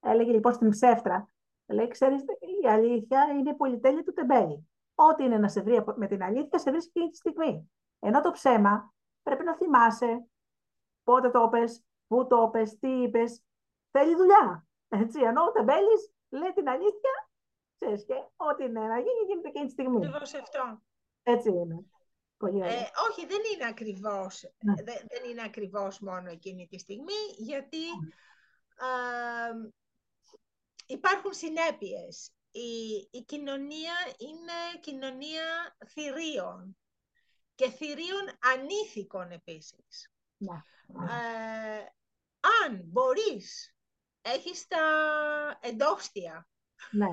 έλεγε 0.00 0.30
λοιπόν 0.32 0.52
στην 0.52 0.70
ψεύτρα, 0.70 1.30
λέει, 1.66 1.88
ξέρεις, 1.88 2.20
η 2.62 2.68
αλήθεια 2.68 3.26
είναι 3.38 3.50
η 3.50 3.54
πολυτέλεια 3.54 4.02
του 4.02 4.12
τεμπέλη. 4.12 4.68
Ό,τι 4.94 5.24
είναι 5.24 5.38
να 5.38 5.48
σε 5.48 5.60
βρει 5.60 5.84
με 5.96 6.06
την 6.06 6.22
αλήθεια, 6.22 6.58
σε 6.58 6.70
βρίσκει 6.70 6.90
εκείνη 6.94 7.10
τη 7.10 7.16
στιγμή. 7.16 7.70
Ενώ 7.98 8.20
το 8.20 8.30
ψέμα 8.30 8.94
πρέπει 9.22 9.44
να 9.44 9.56
θυμάσαι 9.56 10.26
πότε 11.02 11.30
το 11.30 11.42
είπες, 11.42 11.84
πού 12.06 12.26
το 12.26 12.44
είπες, 12.48 12.78
τι 12.78 12.88
είπες. 12.88 13.42
Θέλει 13.90 14.14
δουλειά. 14.14 14.66
Έτσι, 14.88 15.20
ενώ 15.20 15.42
ο 15.42 15.50
τεμπέλης 15.50 16.12
λέει 16.28 16.52
την 16.54 16.68
αλήθεια 16.68 17.30
Ξέρεις, 17.80 18.04
και 18.04 18.14
ό,τι 18.36 18.64
είναι 18.64 18.80
να 18.80 18.98
γίνει, 18.98 19.24
γίνεται 19.26 19.48
εκείνη 19.48 19.66
τη 19.66 19.72
στιγμή. 19.72 19.96
Ακριβώς 19.96 20.34
αυτό. 20.34 20.82
Έτσι 21.22 21.48
είναι. 21.48 21.84
Πολύ 22.36 22.60
Ε, 22.60 22.90
όχι, 23.10 23.26
δεν 23.26 23.40
είναι 23.54 23.66
ακριβώς. 23.68 24.42
Ναι. 24.64 24.74
Δεν, 24.74 24.96
δεν 25.08 25.30
είναι 25.30 25.42
ακριβώς 25.42 26.00
μόνο 26.00 26.30
εκείνη 26.30 26.66
τη 26.66 26.78
στιγμή, 26.78 27.20
γιατί 27.36 27.78
ναι. 27.78 28.10
υπάρχουν 30.86 31.32
συνέπειες. 31.32 32.32
Η, 32.50 33.08
η 33.10 33.22
κοινωνία 33.22 33.94
είναι 34.18 34.80
κοινωνία 34.80 35.76
θηρίων 35.86 36.76
και 37.54 37.70
θηρίων 37.70 38.38
ανήθικων 38.40 39.30
επίσης. 39.30 40.12
Ναι. 40.36 40.62
Ε, 40.94 41.86
αν 42.64 42.80
μπορείς, 42.84 43.74
έχεις 44.34 44.66
τα 44.66 44.84
εντόστια 45.60 46.48
ναι. 46.90 47.08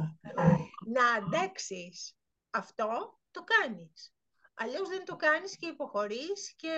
να 0.85 1.11
αντέξεις 1.13 2.17
αυτό, 2.49 3.19
το 3.31 3.43
κάνεις. 3.43 4.15
Αλλιώς 4.53 4.89
δεν 4.89 5.05
το 5.05 5.15
κάνεις 5.15 5.57
και 5.57 5.67
υποχωρείς 5.67 6.53
και 6.55 6.75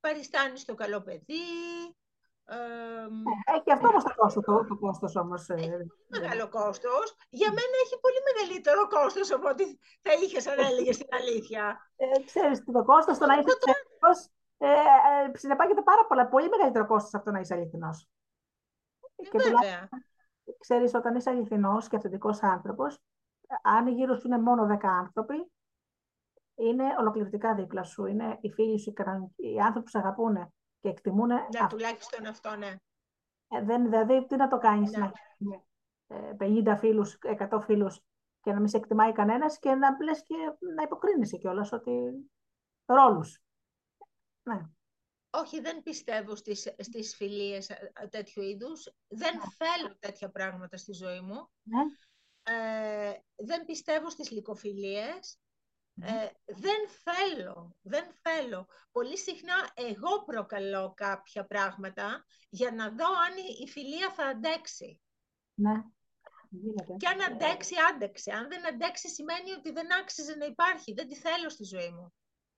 παριστάνεις 0.00 0.64
το 0.64 0.74
καλό 0.74 1.02
παιδί. 1.02 1.44
έχει 3.56 3.72
αυτό 3.72 3.88
όμως 3.88 4.04
το 4.04 4.14
κόστος, 4.14 4.44
το, 4.44 4.66
το 4.68 4.76
κόστος 4.78 5.16
όμως. 5.16 5.48
Ε, 5.48 5.54
έχει 5.54 5.86
μεγάλο 6.08 6.48
κόστος. 6.48 7.16
Για 7.30 7.48
μένα 7.48 7.76
έχει 7.84 8.00
πολύ 8.00 8.20
μεγαλύτερο 8.28 8.88
κόστος 8.88 9.30
από 9.30 9.48
ό,τι 9.48 9.64
θα 10.02 10.12
είχες 10.22 10.46
αν 10.46 10.58
έλεγες 10.58 10.96
την 10.96 11.08
αλήθεια. 11.10 11.92
Ε, 11.96 12.24
ξέρεις, 12.24 12.64
το 12.64 12.84
κόστος 12.84 13.18
το 13.18 13.26
να 13.26 13.34
είσαι 13.34 13.56
ψεύτικος 13.60 14.18
ε, 14.62 14.68
ε, 14.68 15.38
συνεπάγεται 15.38 15.82
πάρα 15.82 16.06
πολλά, 16.06 16.28
πολύ 16.28 16.48
μεγαλύτερο 16.48 16.86
κόστος 16.86 17.14
από 17.14 17.24
το 17.24 17.30
να 17.30 17.40
είσαι 17.40 17.54
αληθινός. 17.54 18.08
Ε, 19.22 19.28
και 19.28 19.38
βέβαια 19.38 19.88
ξέρεις, 20.58 20.94
όταν 20.94 21.14
είσαι 21.14 21.30
αληθινός 21.30 21.88
και 21.88 21.96
αυθεντικός 21.96 22.42
άνθρωπος, 22.42 22.98
αν 23.62 23.88
γύρω 23.88 24.16
σου 24.16 24.26
είναι 24.26 24.38
μόνο 24.38 24.66
10 24.66 24.78
άνθρωποι, 24.88 25.52
είναι 26.54 26.84
ολοκληρωτικά 26.98 27.54
δίπλα 27.54 27.82
σου. 27.82 28.06
Είναι 28.06 28.38
οι 28.40 28.50
φίλοι 28.50 28.78
σου, 28.78 28.92
οι 29.36 29.58
άνθρωποι 29.58 29.82
που 29.82 29.90
σε 29.90 29.98
αγαπούν 29.98 30.52
και 30.80 30.88
εκτιμούν. 30.88 31.28
Ναι, 31.28 31.66
τουλάχιστον 31.68 32.26
αυτό, 32.26 32.56
ναι. 32.56 32.76
Ε, 33.48 33.62
δεν, 33.62 33.84
δηλαδή, 33.84 34.26
τι 34.26 34.36
να 34.36 34.48
το 34.48 34.58
κάνεις, 34.58 34.90
ναι. 34.90 35.10
να 35.38 36.36
50 36.38 36.76
φίλους, 36.78 37.18
100 37.50 37.60
φίλους 37.60 38.00
και 38.40 38.52
να 38.52 38.58
μην 38.58 38.68
σε 38.68 38.76
εκτιμάει 38.76 39.12
κανένας 39.12 39.58
και 39.58 39.74
να 39.74 39.96
λες 40.02 40.22
και 40.22 40.34
να 40.76 40.82
υποκρίνεσαι 40.82 41.36
κιόλας 41.36 41.72
ότι 41.72 41.92
ρόλους. 42.84 43.42
Ναι. 44.42 44.60
Όχι, 45.30 45.60
δεν 45.60 45.82
πιστεύω 45.82 46.34
στις, 46.34 46.74
στις 46.78 47.16
φιλίες 47.16 47.68
ε, 47.70 47.92
ε, 48.02 48.06
τέτοιου 48.06 48.42
είδους. 48.42 48.94
Δεν 49.08 49.34
ναι. 49.36 49.42
θέλω 49.56 49.96
τέτοια 49.98 50.30
πράγματα 50.30 50.76
στη 50.76 50.92
ζωή 50.92 51.20
μου. 51.20 51.50
Ναι. 51.62 51.82
Ε, 52.42 53.18
δεν 53.36 53.64
πιστεύω 53.64 54.10
στις 54.10 54.30
λυκοφιλίες. 54.30 55.38
Ναι. 55.92 56.08
Ε, 56.08 56.30
δεν 56.46 56.88
θέλω, 56.88 57.76
δεν 57.80 58.06
θέλω. 58.22 58.66
Πολύ 58.92 59.18
συχνά 59.18 59.70
εγώ 59.74 60.24
προκαλώ 60.24 60.92
κάποια 60.96 61.46
πράγματα 61.46 62.24
για 62.48 62.70
να 62.70 62.88
δω 62.88 63.06
αν 63.06 63.34
η, 63.60 63.68
φιλία 63.68 64.10
θα 64.10 64.24
αντέξει. 64.24 65.00
Ναι. 65.54 65.82
Και 66.96 67.06
αν 67.06 67.22
αντέξει, 67.32 67.74
άντεξε. 67.92 68.32
Αν 68.32 68.48
δεν 68.48 68.66
αντέξει, 68.66 69.08
σημαίνει 69.08 69.52
ότι 69.52 69.72
δεν 69.72 69.92
άξιζε 70.00 70.34
να 70.34 70.44
υπάρχει. 70.44 70.92
Δεν 70.92 71.08
τη 71.08 71.14
θέλω 71.14 71.48
στη 71.48 71.64
ζωή 71.64 71.90
μου. 71.90 72.12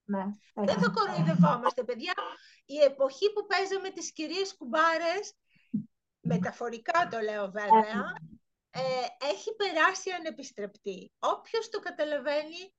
Ναι, 0.04 0.24
δεν 0.54 0.78
θα 0.78 0.88
κοροϊδευόμαστε, 0.90 1.84
παιδιά. 1.84 2.12
Η 2.64 2.78
εποχή 2.78 3.32
που 3.32 3.46
παίζαμε 3.46 3.90
τις 3.90 4.12
κυρίες 4.12 4.56
κουμπάρες, 4.56 5.34
μεταφορικά 6.20 7.08
το 7.10 7.18
λέω 7.20 7.50
βέβαια, 7.50 8.14
ε, 8.70 8.80
έχει 9.30 9.54
περάσει 9.56 10.10
ανεπιστρεπτή. 10.10 11.12
Όποιος 11.18 11.68
το 11.68 11.78
καταλαβαίνει, 11.78 12.74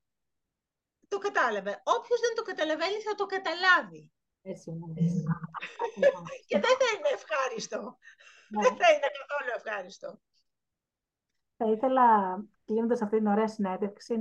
το 1.07 1.17
κατάλαβε. 1.17 1.81
Όποιος 1.83 2.19
δεν 2.19 2.33
το 2.35 2.41
καταλαβαίνει, 2.41 3.01
θα 3.01 3.15
το 3.15 3.25
καταλάβει. 3.25 4.11
Έτσι, 4.41 4.71
Και 6.47 6.59
δεν 6.59 6.75
θα 6.79 6.87
είναι 6.95 7.11
ευχάριστο. 7.13 7.97
Ναι. 8.49 8.61
Δεν 8.61 8.75
θα 8.77 8.91
είναι 8.93 9.09
καθόλου 9.19 9.51
ευχάριστο. 9.55 10.19
Θα 11.57 11.71
ήθελα, 11.71 12.37
κλείνοντας 12.65 13.01
αυτή 13.01 13.17
την 13.17 13.27
ωραία 13.27 13.47
συνέντευξη, 13.47 14.17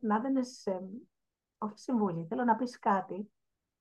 να 0.00 0.20
δίνεις 0.20 0.64
όχι 1.58 1.78
συμβούλη, 1.78 2.26
θέλω 2.26 2.44
να 2.44 2.56
πεις 2.56 2.78
κάτι, 2.78 3.32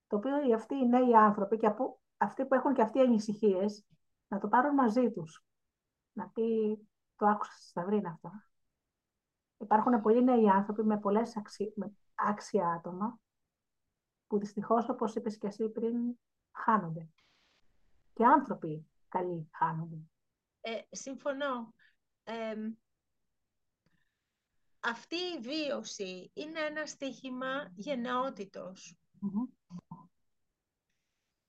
το 0.07 0.15
οποίο 0.15 0.55
αυτοί 0.55 0.75
οι 0.75 0.87
νέοι 0.87 1.15
άνθρωποι 1.15 1.57
και 1.57 1.67
από, 1.67 1.99
αυτοί 2.17 2.45
που 2.45 2.53
έχουν 2.53 2.73
και 2.73 2.81
αυτοί 2.81 2.97
οι 2.97 3.01
ανησυχίες 3.01 3.85
να 4.27 4.39
το 4.39 4.47
πάρουν 4.47 4.73
μαζί 4.73 5.11
τους. 5.11 5.45
Να 6.13 6.27
πει, 6.29 6.77
το 7.15 7.25
άκουσα 7.25 7.51
στη 7.51 7.67
Σταυρίνα 7.67 8.09
αυτό. 8.09 8.31
Υπάρχουν 9.57 10.01
πολλοί 10.01 10.23
νέοι 10.23 10.49
άνθρωποι 10.49 10.83
με 10.83 10.99
πολλές 10.99 11.37
αξι... 11.37 11.73
με 11.75 11.91
άξια 12.15 12.67
άτομα, 12.67 13.19
που 14.27 14.39
δυστυχώς, 14.39 14.89
όπως 14.89 15.15
είπες 15.15 15.37
και 15.37 15.47
εσύ 15.47 15.69
πριν, 15.69 15.95
χάνονται. 16.51 17.09
Και 18.13 18.25
άνθρωποι 18.25 18.87
καλοί 19.09 19.49
χάνονται. 19.51 19.97
Ε, 20.61 20.81
συμφωνώ 20.91 21.73
αυτή 24.79 25.15
η 25.15 25.39
βίωση 25.39 26.31
είναι 26.33 26.59
ένα 26.59 26.85
στοίχημα 26.85 27.73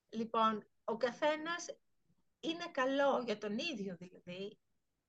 Λοιπόν, 0.09 0.67
ο 0.85 0.97
καθένας 0.97 1.67
είναι 2.41 2.67
καλό 2.71 3.23
για 3.25 3.39
τον 3.39 3.59
ίδιο 3.59 3.97
δηλαδή, 3.97 4.59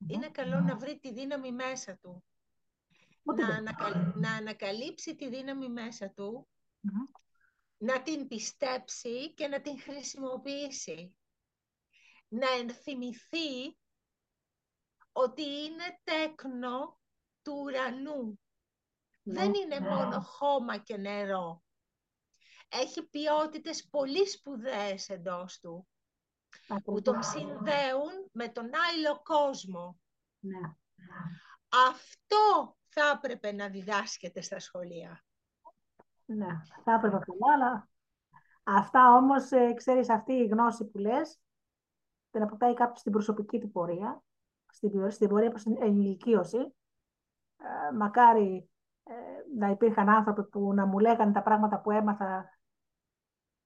είναι 0.07 0.29
καλό 0.29 0.59
να 0.59 0.77
βρει 0.77 0.99
τη 0.99 1.13
δύναμη 1.13 1.51
μέσα 1.51 1.97
του. 1.97 2.23
Να, 3.23 3.61
να 4.15 4.31
ανακαλύψει 4.31 5.15
τη 5.15 5.29
δύναμη 5.29 5.69
μέσα 5.69 6.09
του, 6.09 6.47
να 7.77 8.01
την 8.01 8.27
πιστέψει 8.27 9.33
και 9.33 9.47
να 9.47 9.61
την 9.61 9.79
χρησιμοποιήσει. 9.79 11.15
Να 12.27 12.49
ενθυμηθεί 12.49 13.77
ότι 15.11 15.41
είναι 15.41 15.99
τέκνο 16.03 16.98
του 17.49 17.61
ουρανού. 17.63 18.39
Ναι, 19.23 19.33
Δεν 19.33 19.53
είναι 19.53 19.79
ναι. 19.79 19.89
μόνο 19.89 20.19
χώμα 20.19 20.77
και 20.77 20.97
νερό. 20.97 21.63
Έχει 22.69 23.09
ποιότητες 23.09 23.87
πολύ 23.89 24.27
σπουδαίες 24.27 25.09
εντός 25.09 25.59
του, 25.59 25.87
που 26.83 27.01
τον 27.01 27.23
συνδέουν 27.23 28.29
με 28.31 28.47
τον 28.47 28.65
άλλο 28.65 29.21
κόσμο. 29.23 29.99
Ναι. 30.39 30.75
Αυτό 31.89 32.75
θα 32.87 33.09
έπρεπε 33.15 33.51
να 33.51 33.69
διδάσκεται 33.69 34.41
στα 34.41 34.59
σχολεία. 34.59 35.23
Ναι, 36.25 36.47
θα 36.83 36.93
έπρεπε 36.93 37.19
πολλά, 37.25 37.53
αλλά 37.53 37.89
αυτά 38.63 39.15
όμως, 39.15 39.51
ε, 39.51 39.73
ξέρεις, 39.73 40.09
αυτή 40.09 40.33
η 40.33 40.47
γνώση 40.47 40.85
που 40.85 40.97
λες, 40.97 41.39
την 42.31 42.41
αποκτάει 42.41 42.73
κάποιος 42.73 42.99
στην 42.99 43.11
προσωπική 43.11 43.59
του 43.59 43.71
πορεία, 43.71 44.23
στην, 44.67 45.11
στην 45.11 45.29
πορεία 45.29 45.49
προς 45.49 45.63
την 45.63 45.77
ενηλικίωση, 45.81 46.57
ε, 46.57 46.78
μακάρι 47.93 48.69
ε, 49.03 49.13
να 49.57 49.69
υπήρχαν 49.69 50.09
άνθρωποι 50.09 50.43
που 50.43 50.73
να 50.73 50.85
μου 50.85 50.99
λέγανε 50.99 51.31
τα 51.31 51.41
πράγματα 51.41 51.79
που 51.81 51.91
έμαθα 51.91 52.59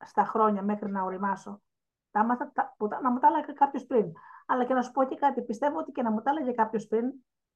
στα 0.06 0.24
χρόνια 0.24 0.62
μέχρι 0.62 0.92
να 0.92 1.04
οριμάσω. 1.04 1.62
Τα, 2.12 2.24
να 3.02 3.12
μου 3.12 3.20
τα 3.20 3.28
έλεγε 3.28 3.52
κάποιος 3.52 3.86
πριν. 3.86 4.12
Αλλά 4.46 4.66
και 4.66 4.74
να 4.74 4.82
σου 4.82 4.92
πω 4.92 5.04
και 5.06 5.16
κάτι, 5.16 5.42
πιστεύω 5.42 5.78
ότι 5.78 5.92
και 5.92 6.02
να 6.02 6.12
μου 6.12 6.22
τα 6.22 6.30
έλεγε 6.30 6.52
κάποιος 6.52 6.88
πριν, 6.88 7.12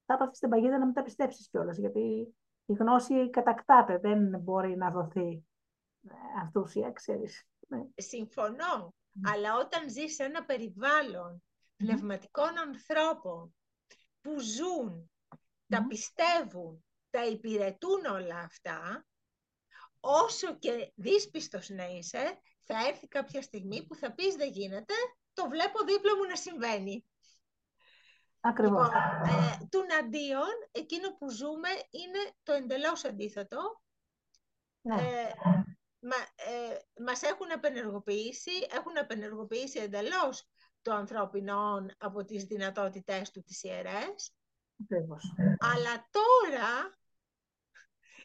θα 0.06 0.14
έπαθε 0.14 0.34
στην 0.34 0.48
παγίδα 0.48 0.78
να 0.78 0.84
μην 0.84 0.94
τα 0.94 1.02
πιστέψεις 1.02 1.48
κιόλας. 1.48 1.78
Γιατί 1.78 2.34
η 2.66 2.72
γνώση 2.72 3.30
κατακτάται, 3.30 3.98
δεν 3.98 4.40
μπορεί 4.40 4.76
να 4.76 4.90
δοθεί 4.90 5.46
ε, 6.08 6.14
αυτούσια, 6.42 6.92
ξέρεις. 6.92 7.46
Ναι. 7.68 7.82
Συμφωνώ. 7.94 8.94
Αλλά 9.32 9.56
όταν 9.56 9.90
ζεις 9.90 10.14
σε 10.14 10.24
ένα 10.24 10.44
περιβάλλον 10.44 11.42
πνευματικών 11.76 12.58
ανθρώπων 12.58 13.54
που 14.20 14.38
ζουν, 14.38 15.10
τα 15.68 15.86
πιστεύουν, 15.86 16.84
τα 17.10 17.26
υπηρετούν 17.26 18.04
όλα 18.04 18.38
αυτά, 18.38 19.06
όσο 20.00 20.58
και 20.58 20.92
δύσπιστος 20.94 21.68
να 21.68 21.84
είσαι, 21.84 22.40
θα 22.64 22.86
έρθει 22.88 23.08
κάποια 23.08 23.42
στιγμή 23.42 23.86
που 23.86 23.94
θα 23.94 24.12
πεις 24.14 24.34
δεν 24.34 24.52
γίνεται, 24.52 24.94
το 25.32 25.48
βλέπω 25.48 25.84
δίπλα 25.84 26.16
μου 26.16 26.24
να 26.24 26.36
συμβαίνει. 26.36 27.04
Ακριβώς. 28.40 28.86
Λοιπόν, 28.86 29.00
ε, 29.28 29.66
του 29.70 29.86
αντίον, 30.00 30.68
εκείνο 30.70 31.16
που 31.16 31.30
ζούμε 31.30 31.68
είναι 31.90 32.32
το 32.42 32.52
εντελώς 32.52 33.04
αντίθετο. 33.04 33.82
Ναι. 34.80 34.94
Ε, 34.94 35.34
μα, 36.00 36.16
ε, 36.34 36.78
μας 37.04 37.22
έχουν 37.22 37.52
απενεργοποιήσει, 37.52 38.50
έχουν 38.70 38.98
απενεργοποιήσει 38.98 39.78
εντελώς 39.78 40.48
το 40.82 40.92
ανθρώπινο 40.92 41.86
από 41.98 42.24
τις 42.24 42.44
δυνατότητές 42.44 43.30
του 43.30 43.42
τις 43.42 43.62
ιερές. 43.62 44.32
Ακριβώς. 44.82 45.34
Αλλά 45.58 46.08
τώρα 46.10 46.98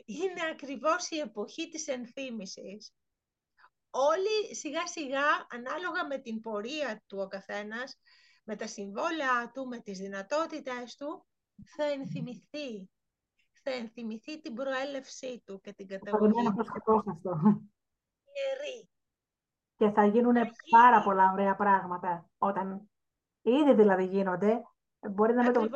είναι 0.05 0.49
ακριβώς 0.51 1.09
η 1.09 1.19
εποχή 1.19 1.69
της 1.69 1.87
ενθύμησης. 1.87 2.93
Όλοι 3.89 4.55
σιγά 4.55 4.87
σιγά, 4.87 5.47
ανάλογα 5.49 6.07
με 6.07 6.17
την 6.17 6.39
πορεία 6.39 7.03
του 7.07 7.17
ο 7.19 7.27
καθένας, 7.27 7.99
με 8.43 8.55
τα 8.55 8.67
συμβόλαια 8.67 9.51
του, 9.53 9.67
με 9.67 9.79
τις 9.79 9.97
δυνατότητες 9.97 10.95
του, 10.95 11.25
θα 11.75 11.83
ενθυμηθεί. 11.83 12.89
Θα 13.65 13.71
ενθυμηθεί 13.71 14.41
την 14.41 14.53
προέλευσή 14.53 15.43
του 15.45 15.59
και 15.61 15.73
την 15.73 15.87
καταγωγή 15.87 16.31
του. 16.31 17.01
αυτό. 17.11 17.41
Ιερή. 18.33 18.89
Και 19.75 19.89
θα 19.89 20.05
γίνουν 20.05 20.35
πάρα 20.69 21.03
πολλά 21.03 21.31
ωραία 21.31 21.55
πράγματα 21.55 22.29
όταν 22.37 22.89
ήδη 23.41 23.73
δηλαδή 23.73 24.05
γίνονται. 24.05 24.61
Μπορεί 25.11 25.33
να 25.33 25.43
μην 25.43 25.53
το 25.53 25.69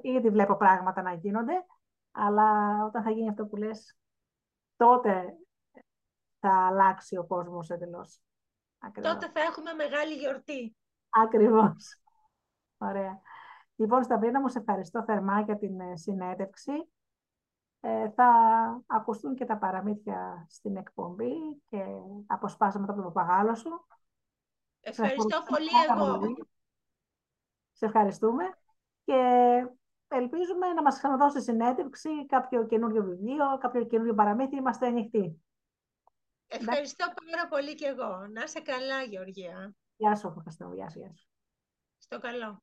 ήδη 0.00 0.30
βλέπω 0.30 0.56
πράγματα 0.56 1.02
να 1.02 1.12
γίνονται, 1.12 1.64
αλλά 2.12 2.78
όταν 2.84 3.02
θα 3.02 3.10
γίνει 3.10 3.28
αυτό 3.28 3.46
που 3.46 3.56
λες, 3.56 3.98
τότε 4.76 5.36
θα 6.40 6.66
αλλάξει 6.66 7.16
ο 7.16 7.26
κόσμος 7.26 7.70
εντελώς. 7.70 8.20
Τότε 9.02 9.30
θα 9.30 9.40
έχουμε 9.40 9.72
μεγάλη 9.72 10.14
γιορτή. 10.14 10.76
Ακριβώς. 11.10 12.00
Ωραία. 12.78 13.20
Λοιπόν, 13.76 14.02
Σταυρίνα, 14.02 14.40
μου 14.40 14.48
σε 14.48 14.58
ευχαριστώ 14.58 15.04
θερμά 15.04 15.40
για 15.40 15.58
την 15.58 15.80
ε, 15.80 15.96
συνέντευξη. 15.96 16.72
Ε, 17.80 18.10
θα 18.10 18.28
ακουστούν 18.86 19.34
και 19.34 19.44
τα 19.44 19.58
παραμύθια 19.58 20.46
στην 20.48 20.76
εκπομπή 20.76 21.32
και 21.68 21.84
αποσπάσαμε 22.26 22.86
το 22.86 22.92
παπαγάλο 22.92 23.54
σου. 23.54 23.86
Ευχαριστώ 24.80 25.42
πολύ 25.46 25.68
εγώ. 25.88 26.34
Σε 27.72 27.86
ευχαριστούμε 27.86 28.59
και 29.10 29.66
ελπίζουμε 30.08 30.72
να 30.72 30.82
μας 30.82 30.96
ξαναδώσει 30.96 31.40
συνέντευξη, 31.42 32.26
κάποιο 32.26 32.66
καινούριο 32.66 33.02
βιβλίο, 33.02 33.58
κάποιο 33.60 33.84
καινούριο 33.84 34.14
παραμύθι. 34.14 34.56
Είμαστε 34.56 34.86
ανοιχτοί. 34.86 35.42
Ευχαριστώ 36.46 37.06
πάρα 37.24 37.48
πολύ 37.48 37.74
και 37.74 37.86
εγώ. 37.86 38.26
Να 38.26 38.42
είσαι 38.42 38.60
καλά, 38.60 39.02
Γεωργία. 39.02 39.74
Γεια 39.96 40.14
σου, 40.16 40.26
Ευχαριστώ. 40.26 40.72
Γεια 40.74 40.88
σου, 40.88 40.98
γεια 40.98 41.12
σου. 41.14 41.28
Στο 41.98 42.18
καλό. 42.18 42.62